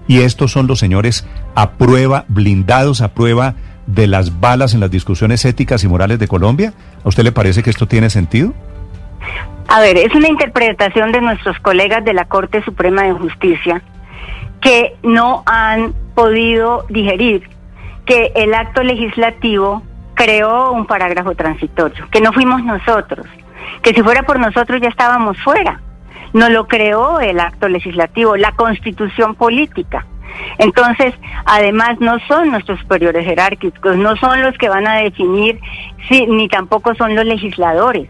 Y 0.07 0.21
estos 0.21 0.51
son 0.51 0.65
los 0.65 0.79
señores 0.79 1.25
a 1.55 1.71
prueba, 1.71 2.25
blindados 2.27 3.01
a 3.01 3.13
prueba 3.13 3.55
de 3.85 4.07
las 4.07 4.39
balas 4.39 4.73
en 4.73 4.79
las 4.79 4.91
discusiones 4.91 5.45
éticas 5.45 5.83
y 5.83 5.87
morales 5.87 6.19
de 6.19 6.27
Colombia. 6.27 6.73
¿A 7.03 7.09
usted 7.09 7.23
le 7.23 7.31
parece 7.31 7.61
que 7.63 7.69
esto 7.69 7.87
tiene 7.87 8.09
sentido? 8.09 8.53
A 9.71 9.81
ver, 9.81 9.97
es 9.97 10.15
una 10.15 10.27
interpretación 10.27 11.11
de 11.11 11.21
nuestros 11.21 11.59
colegas 11.59 12.03
de 12.03 12.15
la 12.15 12.25
Corte 12.25 12.63
Suprema 12.63 13.03
de 13.03 13.13
Justicia 13.13 13.83
que 14.61 14.95
no 15.03 15.43
han 15.45 15.93
podido 16.15 16.87
digerir 16.89 17.47
que 18.03 18.31
el 18.33 18.55
acto 18.55 18.81
legislativo 18.81 19.83
creó 20.15 20.71
un 20.71 20.87
parágrafo 20.87 21.35
transitorio, 21.35 22.09
que 22.09 22.19
no 22.19 22.33
fuimos 22.33 22.63
nosotros, 22.63 23.27
que 23.83 23.93
si 23.93 24.01
fuera 24.01 24.23
por 24.23 24.39
nosotros 24.39 24.81
ya 24.81 24.89
estábamos 24.89 25.37
fuera. 25.43 25.79
No 26.33 26.49
lo 26.49 26.67
creó 26.67 27.19
el 27.19 27.39
acto 27.39 27.69
legislativo, 27.69 28.37
la 28.37 28.53
constitución 28.53 29.35
política. 29.35 30.07
Entonces, 30.57 31.13
además, 31.45 31.99
no 31.99 32.17
son 32.27 32.49
nuestros 32.49 32.79
superiores 32.79 33.23
jerárquicos, 33.23 33.97
no 33.97 34.15
son 34.15 34.41
los 34.41 34.57
que 34.57 34.67
van 34.67 34.87
a 34.87 34.95
definir, 34.95 35.59
ni 36.09 36.47
tampoco 36.47 36.95
son 36.95 37.13
los 37.13 37.25
legisladores. 37.25 38.09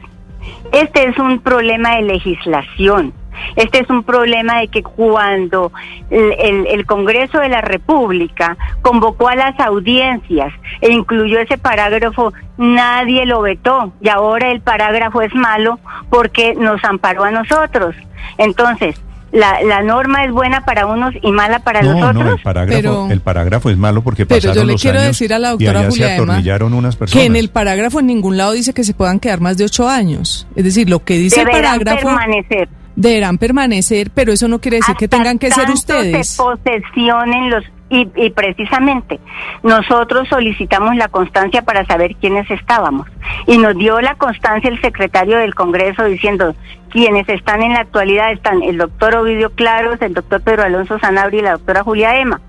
Este 0.71 1.07
es 1.07 1.17
un 1.17 1.39
problema 1.39 1.95
de 1.95 2.03
legislación. 2.03 3.13
Este 3.55 3.79
es 3.79 3.89
un 3.89 4.03
problema 4.03 4.59
de 4.59 4.67
que 4.67 4.83
cuando 4.83 5.71
el, 6.09 6.85
Congreso 6.85 7.39
de 7.39 7.49
la 7.49 7.61
República 7.61 8.57
convocó 8.81 9.29
a 9.29 9.35
las 9.35 9.59
audiencias 9.59 10.53
e 10.81 10.91
incluyó 10.91 11.39
ese 11.39 11.57
parágrafo, 11.57 12.33
nadie 12.57 13.25
lo 13.25 13.41
vetó 13.41 13.93
y 14.01 14.09
ahora 14.09 14.51
el 14.51 14.61
parágrafo 14.61 15.21
es 15.21 15.33
malo 15.35 15.79
porque 16.09 16.55
nos 16.55 16.83
amparó 16.83 17.23
a 17.23 17.31
nosotros. 17.31 17.95
Entonces, 18.37 19.01
la, 19.31 19.61
la 19.61 19.81
norma 19.81 20.23
es 20.23 20.31
buena 20.31 20.65
para 20.65 20.85
unos 20.87 21.13
y 21.21 21.31
mala 21.31 21.59
para 21.59 21.81
los 21.81 21.95
otros. 21.95 22.15
No, 22.15 22.31
el 22.31 22.41
parágrafo, 22.41 23.07
el 23.11 23.21
parágrafo 23.21 23.69
es 23.69 23.77
malo 23.77 24.01
porque 24.01 24.25
pero 24.25 24.53
yo 24.53 24.63
le 24.63 24.75
quiero 24.75 25.01
decir 25.01 25.33
a 25.33 25.39
la 25.39 25.49
doctora 25.51 25.89
Julia 25.89 26.17
unas 26.61 26.95
personas. 26.95 27.21
que 27.21 27.25
en 27.25 27.35
el 27.35 27.49
parágrafo 27.49 27.99
en 27.99 28.07
ningún 28.07 28.37
lado 28.37 28.53
dice 28.53 28.73
que 28.73 28.83
se 28.83 28.93
puedan 28.93 29.19
quedar 29.19 29.39
más 29.39 29.57
de 29.57 29.65
ocho 29.65 29.87
años. 29.87 30.47
Es 30.55 30.63
decir, 30.63 30.89
lo 30.89 31.03
que 31.03 31.17
dice 31.17 31.41
el 31.41 31.47
parágrafo 31.49 32.07
permanecer. 32.07 32.69
deberán 32.95 33.37
permanecer, 33.37 34.11
pero 34.11 34.33
eso 34.33 34.47
no 34.47 34.59
quiere 34.59 34.77
decir 34.77 34.95
que 34.95 35.07
tengan 35.07 35.37
que 35.39 35.51
ser 35.51 35.69
ustedes. 35.69 36.29
Se 36.29 36.41
posesionen 36.41 37.49
los 37.49 37.63
y, 37.89 38.07
y, 38.15 38.29
precisamente 38.29 39.19
nosotros 39.63 40.27
solicitamos 40.29 40.95
la 40.95 41.07
constancia 41.07 41.63
para 41.63 41.85
saber 41.85 42.15
quiénes 42.15 42.49
estábamos. 42.51 43.07
Y 43.47 43.57
nos 43.57 43.75
dio 43.75 43.99
la 44.01 44.15
constancia 44.15 44.69
el 44.69 44.79
secretario 44.81 45.37
del 45.37 45.55
Congreso 45.55 46.03
diciendo 46.05 46.55
quienes 46.89 47.27
están 47.29 47.61
en 47.61 47.73
la 47.73 47.81
actualidad 47.81 48.31
están 48.31 48.61
el 48.63 48.77
doctor 48.77 49.15
Ovidio 49.15 49.51
Claros, 49.51 50.01
el 50.01 50.13
doctor 50.13 50.41
Pedro 50.41 50.63
Alonso 50.63 50.99
Sanabria 50.99 51.39
y 51.39 51.43
la 51.43 51.51
doctora 51.51 51.83
Julia 51.83 52.19
Ema. 52.19 52.41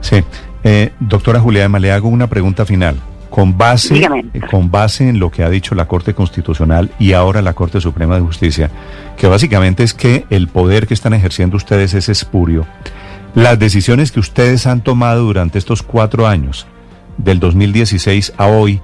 Sí. 0.00 0.24
Eh, 0.64 0.92
doctora 0.98 1.40
Julia 1.40 1.64
Ema, 1.64 1.78
le 1.78 1.92
hago 1.92 2.08
una 2.08 2.26
pregunta 2.26 2.64
final. 2.64 2.96
Con 3.30 3.58
base, 3.58 4.08
con 4.48 4.70
base 4.70 5.08
en 5.08 5.18
lo 5.18 5.28
que 5.28 5.42
ha 5.42 5.50
dicho 5.50 5.74
la 5.74 5.86
Corte 5.86 6.14
Constitucional 6.14 6.92
y 7.00 7.14
ahora 7.14 7.42
la 7.42 7.52
Corte 7.52 7.80
Suprema 7.80 8.14
de 8.14 8.20
Justicia, 8.20 8.70
que 9.16 9.26
básicamente 9.26 9.82
es 9.82 9.92
que 9.92 10.24
el 10.30 10.46
poder 10.46 10.86
que 10.86 10.94
están 10.94 11.14
ejerciendo 11.14 11.56
ustedes 11.56 11.94
es 11.94 12.08
espurio, 12.08 12.64
las 13.34 13.58
decisiones 13.58 14.12
que 14.12 14.20
ustedes 14.20 14.66
han 14.66 14.82
tomado 14.82 15.22
durante 15.22 15.58
estos 15.58 15.82
cuatro 15.82 16.26
años, 16.26 16.66
del 17.16 17.40
2016 17.40 18.34
a 18.36 18.46
hoy, 18.46 18.80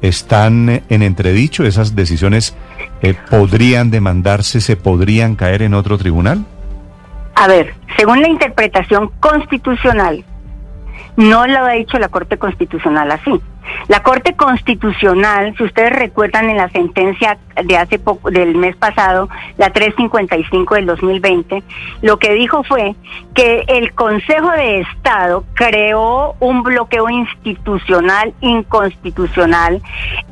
están 0.00 0.82
en 0.88 1.02
entredicho. 1.02 1.64
¿Esas 1.64 1.94
decisiones 1.94 2.56
eh, 3.02 3.14
podrían 3.30 3.90
demandarse, 3.90 4.60
se 4.60 4.76
podrían 4.76 5.34
caer 5.34 5.62
en 5.62 5.74
otro 5.74 5.98
tribunal? 5.98 6.44
A 7.34 7.48
ver, 7.48 7.74
según 7.96 8.20
la 8.22 8.28
interpretación 8.28 9.10
constitucional, 9.20 10.24
no 11.16 11.46
lo 11.46 11.64
ha 11.64 11.72
dicho 11.72 11.98
la 11.98 12.08
Corte 12.08 12.38
Constitucional 12.38 13.10
así. 13.10 13.40
La 13.88 14.02
Corte 14.02 14.34
Constitucional, 14.34 15.54
si 15.56 15.64
ustedes 15.64 15.92
recuerdan 15.92 16.50
en 16.50 16.56
la 16.56 16.68
sentencia 16.70 17.38
de 17.62 17.76
hace 17.76 18.00
del 18.30 18.54
mes 18.56 18.76
pasado, 18.76 19.28
la 19.58 19.70
355 19.70 20.74
del 20.74 20.86
2020, 20.86 21.62
lo 22.02 22.18
que 22.18 22.34
dijo 22.34 22.62
fue 22.64 22.94
que 23.34 23.64
el 23.68 23.92
Consejo 23.94 24.50
de 24.50 24.80
Estado 24.80 25.44
creó 25.54 26.34
un 26.40 26.62
bloqueo 26.62 27.08
institucional 27.08 28.34
inconstitucional 28.40 29.82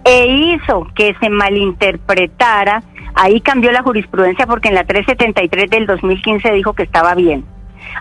e 0.04 0.26
hizo 0.26 0.86
que 0.94 1.14
se 1.20 1.28
malinterpretara. 1.28 2.82
Ahí 3.14 3.40
cambió 3.40 3.72
la 3.72 3.82
jurisprudencia 3.82 4.46
porque 4.46 4.68
en 4.68 4.74
la 4.74 4.84
373 4.84 5.70
del 5.70 5.86
2015 5.86 6.52
dijo 6.52 6.72
que 6.72 6.82
estaba 6.84 7.14
bien. 7.14 7.44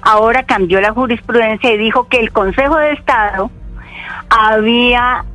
Ahora 0.02 0.44
cambió 0.44 0.82
la 0.82 0.92
jurisprudencia 0.92 1.72
y 1.74 1.78
dijo 1.78 2.08
que 2.08 2.20
el 2.20 2.32
Consejo 2.32 2.78
de 2.78 2.94
Estado 2.94 3.52
había 4.30 5.26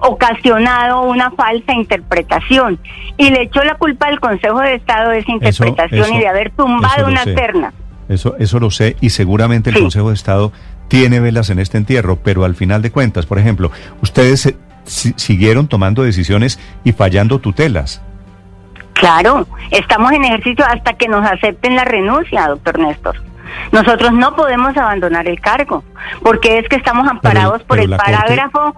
ocasionado 0.00 1.02
una 1.02 1.30
falsa 1.30 1.72
interpretación 1.72 2.78
y 3.16 3.30
le 3.30 3.42
echó 3.42 3.62
la 3.64 3.74
culpa 3.76 4.06
al 4.06 4.20
Consejo 4.20 4.60
de 4.60 4.74
Estado 4.74 5.10
de 5.10 5.20
esa 5.20 5.32
interpretación 5.32 6.14
y 6.14 6.18
de 6.18 6.28
haber 6.28 6.50
tumbado 6.50 7.06
una 7.06 7.24
terna. 7.24 7.72
Eso, 8.08 8.36
eso 8.38 8.58
lo 8.58 8.70
sé 8.70 8.96
y 9.00 9.10
seguramente 9.10 9.70
el 9.70 9.78
Consejo 9.78 10.08
de 10.08 10.14
Estado 10.14 10.52
tiene 10.88 11.20
velas 11.20 11.50
en 11.50 11.58
este 11.58 11.76
entierro, 11.76 12.16
pero 12.16 12.44
al 12.44 12.54
final 12.54 12.80
de 12.80 12.90
cuentas, 12.90 13.26
por 13.26 13.38
ejemplo, 13.38 13.70
ustedes 14.02 14.54
siguieron 14.84 15.68
tomando 15.68 16.02
decisiones 16.02 16.58
y 16.84 16.92
fallando 16.92 17.38
tutelas. 17.38 18.02
Claro, 18.94 19.46
estamos 19.70 20.10
en 20.12 20.24
ejercicio 20.24 20.64
hasta 20.66 20.94
que 20.94 21.06
nos 21.06 21.24
acepten 21.24 21.76
la 21.76 21.84
renuncia, 21.84 22.48
doctor 22.48 22.78
Néstor. 22.78 23.27
Nosotros 23.72 24.12
no 24.12 24.34
podemos 24.34 24.76
abandonar 24.76 25.28
el 25.28 25.40
cargo, 25.40 25.84
porque 26.22 26.58
es 26.58 26.68
que 26.68 26.76
estamos 26.76 27.06
amparados 27.08 27.62
por 27.64 27.78
el 27.78 27.90
parágrafo, 27.90 28.74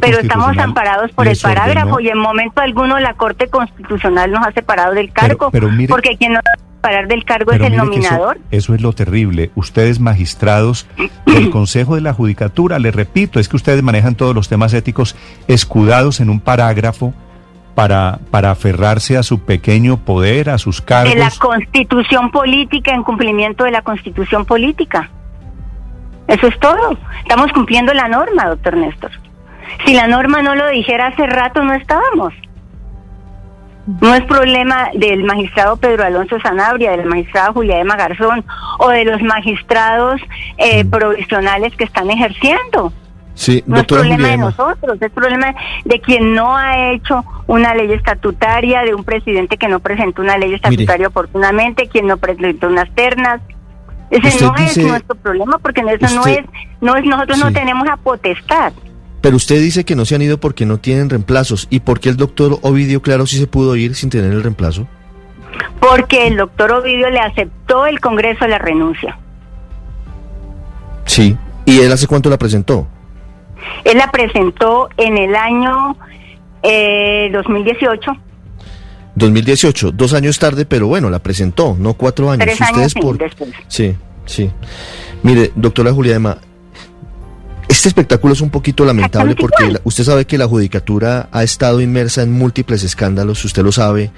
pero 0.00 0.18
estamos 0.18 0.56
amparados 0.58 1.10
por 1.12 1.28
el 1.28 1.38
parágrafo 1.40 2.00
y 2.00 2.08
en 2.08 2.18
momento 2.18 2.60
alguno 2.60 2.98
la 2.98 3.14
Corte 3.14 3.48
Constitucional 3.48 4.30
nos 4.30 4.46
ha 4.46 4.52
separado 4.52 4.94
del 4.94 5.12
cargo, 5.12 5.50
porque 5.88 6.16
quien 6.16 6.34
nos 6.34 6.42
va 6.42 6.52
a 6.54 6.76
separar 6.76 7.08
del 7.08 7.24
cargo 7.24 7.52
es 7.52 7.60
el 7.60 7.76
nominador. 7.76 8.36
Eso, 8.36 8.44
eso, 8.50 8.74
es 8.74 8.80
lo 8.80 8.92
terrible. 8.92 9.50
Ustedes 9.54 10.00
magistrados 10.00 10.86
del 11.26 11.50
Consejo 11.52 11.96
de 11.96 12.00
la 12.00 12.12
Judicatura, 12.12 12.78
le 12.78 12.90
repito, 12.90 13.40
es 13.40 13.48
que 13.48 13.56
ustedes 13.56 13.82
manejan 13.82 14.14
todos 14.14 14.34
los 14.34 14.48
temas 14.48 14.72
éticos 14.74 15.16
escudados 15.48 16.20
en 16.20 16.30
un 16.30 16.40
parágrafo 16.40 17.14
para, 17.78 18.18
para 18.32 18.50
aferrarse 18.50 19.16
a 19.16 19.22
su 19.22 19.44
pequeño 19.44 19.98
poder, 19.98 20.50
a 20.50 20.58
sus 20.58 20.82
cargos. 20.82 21.14
De 21.14 21.20
la 21.20 21.30
constitución 21.38 22.32
política, 22.32 22.92
en 22.92 23.04
cumplimiento 23.04 23.62
de 23.62 23.70
la 23.70 23.82
constitución 23.82 24.44
política. 24.44 25.08
Eso 26.26 26.48
es 26.48 26.58
todo. 26.58 26.98
Estamos 27.22 27.52
cumpliendo 27.52 27.94
la 27.94 28.08
norma, 28.08 28.46
doctor 28.48 28.76
Néstor. 28.76 29.12
Si 29.86 29.94
la 29.94 30.08
norma 30.08 30.42
no 30.42 30.56
lo 30.56 30.68
dijera 30.70 31.06
hace 31.06 31.24
rato, 31.28 31.62
no 31.62 31.72
estábamos. 31.72 32.34
No 34.00 34.12
es 34.12 34.24
problema 34.24 34.88
del 34.94 35.22
magistrado 35.22 35.76
Pedro 35.76 36.02
Alonso 36.02 36.40
Sanabria, 36.40 36.90
de 36.90 36.96
la 36.96 37.04
magistrada 37.04 37.52
Julia 37.52 37.78
Emma 37.78 37.94
Garzón 37.94 38.44
o 38.80 38.88
de 38.88 39.04
los 39.04 39.22
magistrados 39.22 40.20
eh, 40.56 40.82
mm. 40.82 40.90
provisionales 40.90 41.76
que 41.76 41.84
están 41.84 42.10
ejerciendo. 42.10 42.92
Sí, 43.38 43.62
no 43.68 43.76
es 43.78 43.84
problema 43.84 44.30
de 44.30 44.36
nosotros, 44.36 45.00
es 45.00 45.12
problema 45.12 45.54
de 45.84 46.00
quien 46.00 46.34
no 46.34 46.56
ha 46.56 46.90
hecho 46.90 47.24
una 47.46 47.72
ley 47.72 47.92
estatutaria, 47.92 48.82
de 48.82 48.96
un 48.96 49.04
presidente 49.04 49.56
que 49.56 49.68
no 49.68 49.78
presentó 49.78 50.22
una 50.22 50.36
ley 50.36 50.54
estatutaria 50.54 51.06
oportunamente, 51.06 51.86
quien 51.86 52.08
no 52.08 52.16
presentó 52.16 52.66
unas 52.66 52.92
ternas. 52.96 53.40
Ese 54.10 54.44
no 54.44 54.56
es 54.56 54.76
nuestro 54.78 55.14
problema 55.14 55.56
porque 55.58 55.82
eso 55.82 56.16
no 56.16 56.26
es, 56.26 56.40
no 56.80 56.96
es 56.96 57.04
nosotros 57.04 57.38
no 57.38 57.52
tenemos 57.52 57.86
la 57.86 57.96
potestad. 57.96 58.72
Pero 59.20 59.36
usted 59.36 59.60
dice 59.60 59.84
que 59.84 59.94
no 59.94 60.04
se 60.04 60.16
han 60.16 60.22
ido 60.22 60.40
porque 60.40 60.66
no 60.66 60.78
tienen 60.78 61.08
reemplazos. 61.08 61.68
¿Y 61.70 61.78
por 61.78 62.00
qué 62.00 62.08
el 62.08 62.16
doctor 62.16 62.58
Ovidio 62.62 63.02
Claro 63.02 63.24
sí 63.24 63.38
se 63.38 63.46
pudo 63.46 63.76
ir 63.76 63.94
sin 63.94 64.10
tener 64.10 64.32
el 64.32 64.42
reemplazo? 64.42 64.88
Porque 65.78 66.26
el 66.26 66.38
doctor 66.38 66.72
Ovidio 66.72 67.08
le 67.08 67.20
aceptó 67.20 67.86
el 67.86 68.00
Congreso 68.00 68.48
la 68.48 68.58
renuncia. 68.58 69.16
Sí. 71.04 71.36
¿Y 71.66 71.78
él 71.78 71.92
hace 71.92 72.08
cuánto 72.08 72.28
la 72.30 72.36
presentó? 72.36 72.88
Él 73.84 73.98
la 73.98 74.10
presentó 74.10 74.88
en 74.96 75.18
el 75.18 75.34
año 75.34 75.96
eh, 76.62 77.30
2018. 77.32 78.12
2018, 79.14 79.92
dos 79.92 80.14
años 80.14 80.38
tarde, 80.38 80.64
pero 80.64 80.86
bueno, 80.86 81.10
la 81.10 81.18
presentó, 81.18 81.76
no 81.78 81.94
cuatro 81.94 82.30
años. 82.30 82.46
Tres 82.46 82.60
años 82.62 82.94
por... 82.94 83.18
después. 83.18 83.50
Sí, 83.66 83.94
sí. 84.26 84.50
Mire, 85.22 85.50
doctora 85.56 85.92
Juliana, 85.92 86.38
este 87.68 87.88
espectáculo 87.88 88.32
es 88.32 88.40
un 88.40 88.50
poquito 88.50 88.84
lamentable 88.84 89.34
porque 89.34 89.76
usted 89.84 90.04
sabe 90.04 90.24
que 90.24 90.38
la 90.38 90.46
judicatura 90.46 91.28
ha 91.32 91.42
estado 91.42 91.80
inmersa 91.80 92.22
en 92.22 92.32
múltiples 92.32 92.82
escándalos, 92.82 93.44
usted 93.44 93.62
lo 93.62 93.72
sabe. 93.72 94.10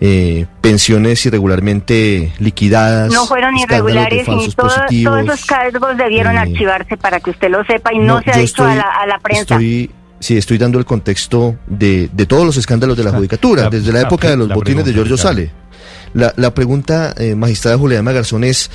Eh, 0.00 0.46
pensiones 0.60 1.26
irregularmente 1.26 2.32
liquidadas. 2.38 3.12
No 3.12 3.26
fueron 3.26 3.56
irregulares 3.58 4.28
y 4.90 5.04
todos 5.04 5.24
esos 5.24 5.44
cargos 5.44 5.96
debieron 5.96 6.36
eh, 6.36 6.38
archivarse 6.38 6.96
para 6.96 7.18
que 7.18 7.30
usted 7.30 7.50
lo 7.50 7.64
sepa 7.64 7.92
y 7.92 7.98
no, 7.98 8.22
se 8.22 8.30
ha 8.30 8.36
dicho 8.36 8.64
a, 8.64 8.76
la, 8.76 9.18
prensa. 9.20 9.42
Estoy, 9.54 9.90
sí, 10.20 10.36
estoy 10.36 10.56
dando 10.56 10.78
el 10.78 10.84
contexto 10.84 11.56
de, 11.66 12.08
de 12.12 12.26
todos 12.26 12.46
los 12.46 12.56
escándalos 12.56 12.96
de 12.96 13.02
la 13.02 13.10
judicatura, 13.10 13.68
desde 13.70 13.92
la, 13.92 14.02
época 14.02 14.30
de 14.30 14.36
los 14.36 14.48
botines 14.48 14.84
de 14.84 14.92
Giorgio 14.92 15.16
Sale. 15.16 15.50
La, 16.14 16.32
la 16.36 16.54
pregunta, 16.54 17.12
eh, 17.18 17.34
magistrada 17.34 17.76
Juliana 17.76 18.12
Garzón, 18.12 18.44
es 18.44 18.70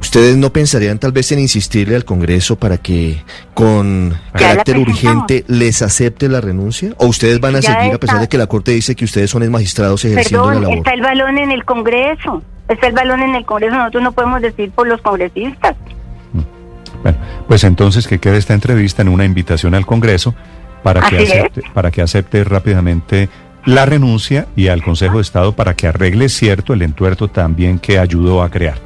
¿Ustedes 0.00 0.36
no 0.36 0.50
pensarían 0.50 0.98
tal 0.98 1.12
vez 1.12 1.30
en 1.32 1.40
insistirle 1.40 1.94
al 1.94 2.04
Congreso 2.04 2.56
para 2.56 2.78
que 2.78 3.22
con 3.52 4.16
carácter 4.32 4.78
urgente 4.78 5.44
les 5.46 5.82
acepte 5.82 6.28
la 6.28 6.40
renuncia? 6.40 6.94
¿O 6.96 7.06
ustedes 7.06 7.38
van 7.38 7.56
a 7.56 7.62
seguir 7.62 7.94
a 7.94 7.98
pesar 7.98 8.18
de 8.18 8.28
que 8.28 8.38
la 8.38 8.46
Corte 8.46 8.72
dice 8.72 8.96
que 8.96 9.04
ustedes 9.04 9.30
son 9.30 9.48
magistrados 9.50 10.04
ejerciendo 10.04 10.50
la 10.50 10.60
labor? 10.60 10.78
está 10.78 10.94
el 10.94 11.02
balón 11.02 11.38
en 11.38 11.50
el 11.50 11.64
Congreso. 11.64 12.42
Está 12.68 12.86
el 12.86 12.94
balón 12.94 13.20
en 13.20 13.34
el 13.34 13.44
Congreso. 13.44 13.76
Nosotros 13.76 14.02
no 14.02 14.12
podemos 14.12 14.40
decir 14.40 14.70
por 14.70 14.86
los 14.86 15.02
congresistas. 15.02 15.76
Bueno, 17.02 17.18
pues 17.46 17.64
entonces 17.64 18.06
que 18.06 18.18
quede 18.18 18.38
esta 18.38 18.54
entrevista 18.54 19.02
en 19.02 19.08
una 19.08 19.24
invitación 19.24 19.74
al 19.74 19.86
Congreso 19.86 20.34
para 20.82 21.02
que 21.08 21.18
acepte, 21.18 21.62
para 21.74 21.90
que 21.90 22.02
acepte 22.02 22.42
rápidamente 22.44 23.28
la 23.64 23.86
renuncia 23.86 24.46
y 24.56 24.68
al 24.68 24.82
Consejo 24.82 25.16
de 25.16 25.22
Estado 25.22 25.52
para 25.52 25.74
que 25.74 25.86
arregle 25.86 26.28
cierto 26.28 26.72
el 26.72 26.82
entuerto 26.82 27.28
también 27.28 27.78
que 27.78 27.98
ayudó 27.98 28.42
a 28.42 28.50
crear. 28.50 28.78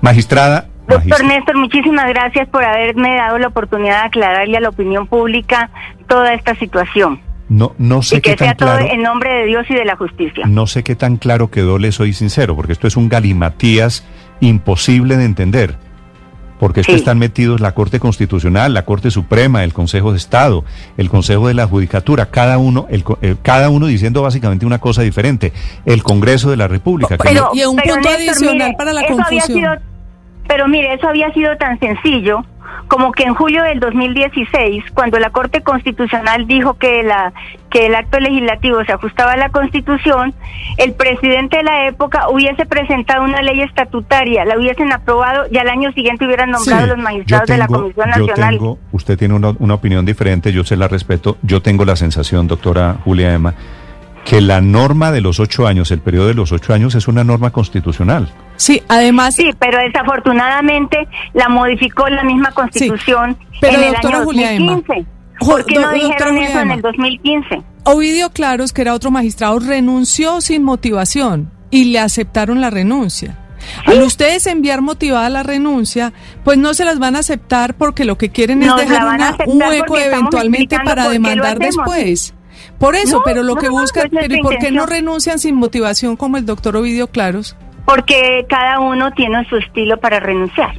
Magistrada. 0.00 0.66
Doctor 0.88 1.24
Néstor, 1.24 1.56
muchísimas 1.56 2.08
gracias 2.08 2.48
por 2.48 2.64
haberme 2.64 3.14
dado 3.14 3.38
la 3.38 3.48
oportunidad 3.48 4.00
de 4.00 4.06
aclararle 4.08 4.56
a 4.56 4.60
la 4.60 4.70
opinión 4.70 5.06
pública 5.06 5.70
toda 6.08 6.34
esta 6.34 6.54
situación. 6.56 7.20
No, 7.48 7.74
no 7.78 8.02
sé 8.02 8.16
y 8.16 8.20
que 8.20 8.32
qué 8.32 8.38
sea 8.38 8.54
tan 8.54 8.68
claro, 8.68 8.84
todo 8.84 8.94
en 8.94 9.02
nombre 9.02 9.32
de 9.32 9.46
Dios 9.46 9.66
y 9.68 9.74
de 9.74 9.84
la 9.84 9.96
justicia. 9.96 10.46
No 10.46 10.66
sé 10.66 10.82
qué 10.82 10.94
tan 10.94 11.16
claro 11.16 11.50
quedó, 11.50 11.78
le 11.78 11.92
soy 11.92 12.12
sincero, 12.12 12.56
porque 12.56 12.72
esto 12.72 12.86
es 12.86 12.96
un 12.96 13.08
galimatías 13.08 14.04
imposible 14.40 15.16
de 15.16 15.24
entender. 15.24 15.76
Porque 16.60 16.82
esto 16.82 16.92
están 16.92 17.18
metidos 17.18 17.62
la 17.62 17.72
Corte 17.72 17.98
Constitucional, 17.98 18.74
la 18.74 18.84
Corte 18.84 19.10
Suprema, 19.10 19.64
el 19.64 19.72
Consejo 19.72 20.12
de 20.12 20.18
Estado, 20.18 20.62
el 20.98 21.08
Consejo 21.08 21.48
de 21.48 21.54
la 21.54 21.66
Judicatura, 21.66 22.26
cada 22.26 22.58
uno, 22.58 22.86
el, 22.90 23.02
eh, 23.22 23.36
cada 23.42 23.70
uno 23.70 23.86
diciendo 23.86 24.20
básicamente 24.20 24.66
una 24.66 24.78
cosa 24.78 25.00
diferente. 25.00 25.54
El 25.86 26.02
Congreso 26.02 26.50
de 26.50 26.58
la 26.58 26.68
República. 26.68 27.16
Pero, 27.16 27.50
y 27.54 27.64
un 27.64 27.76
punto 27.76 28.10
adicional 28.10 28.74
para 28.76 28.92
la 28.92 29.06
confusión. 29.06 29.80
Pero 30.46 30.68
mire, 30.68 30.94
eso 30.94 31.08
había 31.08 31.32
sido 31.32 31.56
tan 31.56 31.78
sencillo 31.78 32.44
como 32.88 33.12
que 33.12 33.22
en 33.22 33.34
julio 33.34 33.62
del 33.62 33.78
2016, 33.78 34.84
cuando 34.94 35.18
la 35.20 35.30
Corte 35.30 35.62
Constitucional 35.62 36.46
dijo 36.46 36.74
que 36.74 37.02
la 37.04 37.32
que 37.70 37.86
el 37.86 37.94
acto 37.94 38.18
legislativo 38.18 38.84
se 38.84 38.92
ajustaba 38.92 39.32
a 39.32 39.36
la 39.36 39.50
Constitución, 39.50 40.34
el 40.76 40.92
presidente 40.94 41.58
de 41.58 41.62
la 41.62 41.86
época 41.86 42.28
hubiese 42.28 42.66
presentado 42.66 43.22
una 43.22 43.42
ley 43.42 43.60
estatutaria, 43.60 44.44
la 44.44 44.58
hubiesen 44.58 44.92
aprobado 44.92 45.44
y 45.52 45.56
al 45.56 45.68
año 45.68 45.92
siguiente 45.92 46.26
hubieran 46.26 46.50
nombrado 46.50 46.88
los 46.88 46.98
magistrados 46.98 47.48
de 47.48 47.58
la 47.58 47.68
Comisión 47.68 48.10
Nacional. 48.10 48.58
usted 48.90 49.16
tiene 49.16 49.34
una, 49.34 49.54
una 49.60 49.74
opinión 49.74 50.04
diferente, 50.04 50.52
yo 50.52 50.64
se 50.64 50.76
la 50.76 50.88
respeto. 50.88 51.38
Yo 51.42 51.62
tengo 51.62 51.84
la 51.84 51.94
sensación, 51.94 52.48
doctora 52.48 52.96
Julia 53.04 53.32
Emma, 53.32 53.54
que 54.24 54.40
la 54.40 54.60
norma 54.60 55.12
de 55.12 55.20
los 55.20 55.38
ocho 55.38 55.68
años, 55.68 55.92
el 55.92 56.00
periodo 56.00 56.26
de 56.26 56.34
los 56.34 56.50
ocho 56.50 56.74
años, 56.74 56.96
es 56.96 57.06
una 57.06 57.22
norma 57.22 57.50
constitucional. 57.50 58.30
Sí, 58.60 58.82
además. 58.88 59.36
Sí, 59.36 59.54
pero 59.58 59.78
desafortunadamente 59.78 61.08
la 61.32 61.48
modificó 61.48 62.06
la 62.10 62.22
misma 62.22 62.50
constitución 62.52 63.34
en 63.62 63.74
el 63.74 63.94
año 63.94 64.18
2015. 64.18 65.06
¿Por 65.38 65.64
qué 65.64 65.78
no 65.78 65.90
dijeron 65.92 66.36
eso 66.36 66.60
en 66.60 66.70
el 66.72 66.82
2015? 66.82 67.62
Ovidio 67.84 68.28
Claros, 68.32 68.74
que 68.74 68.82
era 68.82 68.92
otro 68.92 69.10
magistrado, 69.10 69.58
renunció 69.60 70.42
sin 70.42 70.62
motivación 70.62 71.50
y 71.70 71.84
le 71.84 72.00
aceptaron 72.00 72.60
la 72.60 72.68
renuncia. 72.68 73.38
Al 73.86 74.02
ustedes 74.02 74.46
enviar 74.46 74.82
motivada 74.82 75.30
la 75.30 75.42
renuncia, 75.42 76.12
pues 76.44 76.58
no 76.58 76.74
se 76.74 76.84
las 76.84 76.98
van 76.98 77.16
a 77.16 77.20
aceptar 77.20 77.78
porque 77.78 78.04
lo 78.04 78.18
que 78.18 78.28
quieren 78.28 78.62
es 78.62 78.76
dejar 78.76 79.36
un 79.46 79.62
hueco 79.62 79.96
eventualmente 79.96 80.78
para 80.84 81.08
demandar 81.08 81.58
después. 81.58 82.34
Por 82.78 82.94
eso, 82.94 83.22
pero 83.24 83.42
lo 83.42 83.56
que 83.56 83.70
buscan, 83.70 84.10
pero 84.10 84.34
¿y 84.34 84.42
por 84.42 84.58
qué 84.58 84.70
no 84.70 84.84
renuncian 84.84 85.38
sin 85.38 85.54
motivación 85.54 86.16
como 86.16 86.36
el 86.36 86.44
doctor 86.44 86.76
Ovidio 86.76 87.06
Claros? 87.06 87.56
Porque 87.90 88.46
cada 88.48 88.78
uno 88.80 89.10
tiene 89.12 89.44
su 89.48 89.56
estilo 89.56 89.98
para 89.98 90.20
renunciar. 90.20 90.74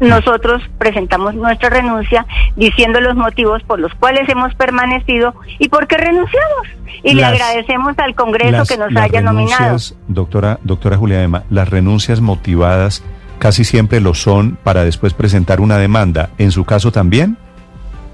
Nosotros 0.00 0.62
presentamos 0.76 1.34
nuestra 1.34 1.70
renuncia 1.70 2.26
diciendo 2.56 3.00
los 3.00 3.14
motivos 3.14 3.62
por 3.62 3.78
los 3.78 3.94
cuales 3.94 4.28
hemos 4.28 4.54
permanecido 4.54 5.34
y 5.58 5.68
por 5.68 5.86
qué 5.86 5.96
renunciamos. 5.96 6.66
Y 7.02 7.14
le 7.14 7.24
agradecemos 7.24 7.98
al 7.98 8.14
Congreso 8.14 8.64
que 8.66 8.76
nos 8.76 8.94
haya 8.96 9.20
nominado. 9.20 9.76
Doctora, 10.08 10.58
doctora 10.62 10.96
Julia 10.96 11.22
Ema, 11.22 11.44
las 11.48 11.68
renuncias 11.68 12.20
motivadas 12.20 13.02
casi 13.38 13.64
siempre 13.64 14.00
lo 14.00 14.14
son 14.14 14.56
para 14.62 14.84
después 14.84 15.14
presentar 15.14 15.60
una 15.60 15.78
demanda. 15.78 16.30
¿En 16.38 16.50
su 16.50 16.64
caso 16.64 16.92
también? 16.92 17.38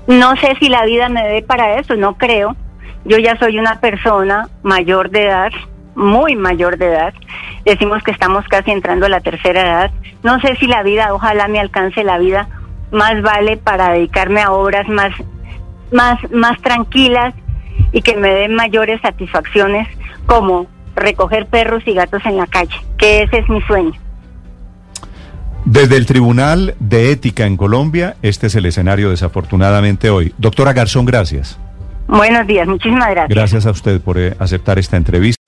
No 0.07 0.37
sé 0.37 0.55
si 0.61 0.69
la 0.69 0.85
vida 0.85 1.09
me 1.09 1.27
dé 1.27 1.43
para 1.43 1.79
eso, 1.79 1.97
no 1.97 2.17
creo. 2.17 2.57
Yo 3.05 3.19
ya 3.19 3.39
soy 3.39 3.59
una 3.59 3.81
persona 3.81 4.49
mayor 4.63 5.11
de 5.11 5.25
edad, 5.25 5.51
muy 5.95 6.37
mayor 6.37 6.79
de 6.79 6.87
edad. 6.87 7.15
Decimos 7.65 8.03
que 8.03 8.11
estamos 8.11 8.47
casi 8.49 8.71
entrando 8.71 9.07
a 9.07 9.09
la 9.09 9.21
tercera 9.21 9.61
edad. 9.61 9.91
No 10.23 10.41
sé 10.41 10.57
si 10.57 10.67
la 10.67 10.83
vida, 10.83 11.13
ojalá 11.13 11.49
me 11.49 11.61
alcance 11.61 12.05
la 12.05 12.19
vida, 12.19 12.49
más 12.91 13.21
vale 13.23 13.57
para 13.57 13.93
dedicarme 13.93 14.43
a 14.43 14.53
obras 14.53 14.89
más, 14.89 15.13
más, 15.93 16.19
más 16.31 16.61
tranquilas 16.63 17.35
y 17.93 18.03
que 18.03 18.17
me 18.17 18.29
den 18.35 18.55
mayores 18.55 19.01
satisfacciones 19.01 19.89
como 20.27 20.67
recoger 20.97 21.47
perros 21.47 21.83
y 21.87 21.95
gatos 21.95 22.23
en 22.25 22.37
la 22.37 22.47
calle, 22.47 22.75
que 22.99 23.23
ese 23.23 23.39
es 23.39 23.49
mi 23.49 23.61
sueño. 23.63 23.99
Desde 25.65 25.97
el 25.97 26.07
Tribunal 26.07 26.75
de 26.81 27.13
Ética 27.13 27.47
en 27.47 27.57
Colombia, 27.57 28.17
este 28.23 28.47
es 28.47 28.55
el 28.55 28.67
escenario 28.67 29.11
desafortunadamente 29.11 30.11
hoy. 30.11 30.35
Doctora 30.39 30.73
Garzón, 30.73 31.05
gracias. 31.05 31.59
Buenos 32.09 32.47
días, 32.47 32.67
muchísimas 32.67 33.11
gracias. 33.11 33.29
Gracias 33.29 33.67
a 33.67 33.71
usted 33.71 34.01
por 34.01 34.19
eh, 34.19 34.35
aceptar 34.39 34.79
esta 34.79 34.97
entrevista. 34.97 35.40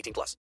18 0.00 0.12
plus. 0.12 0.36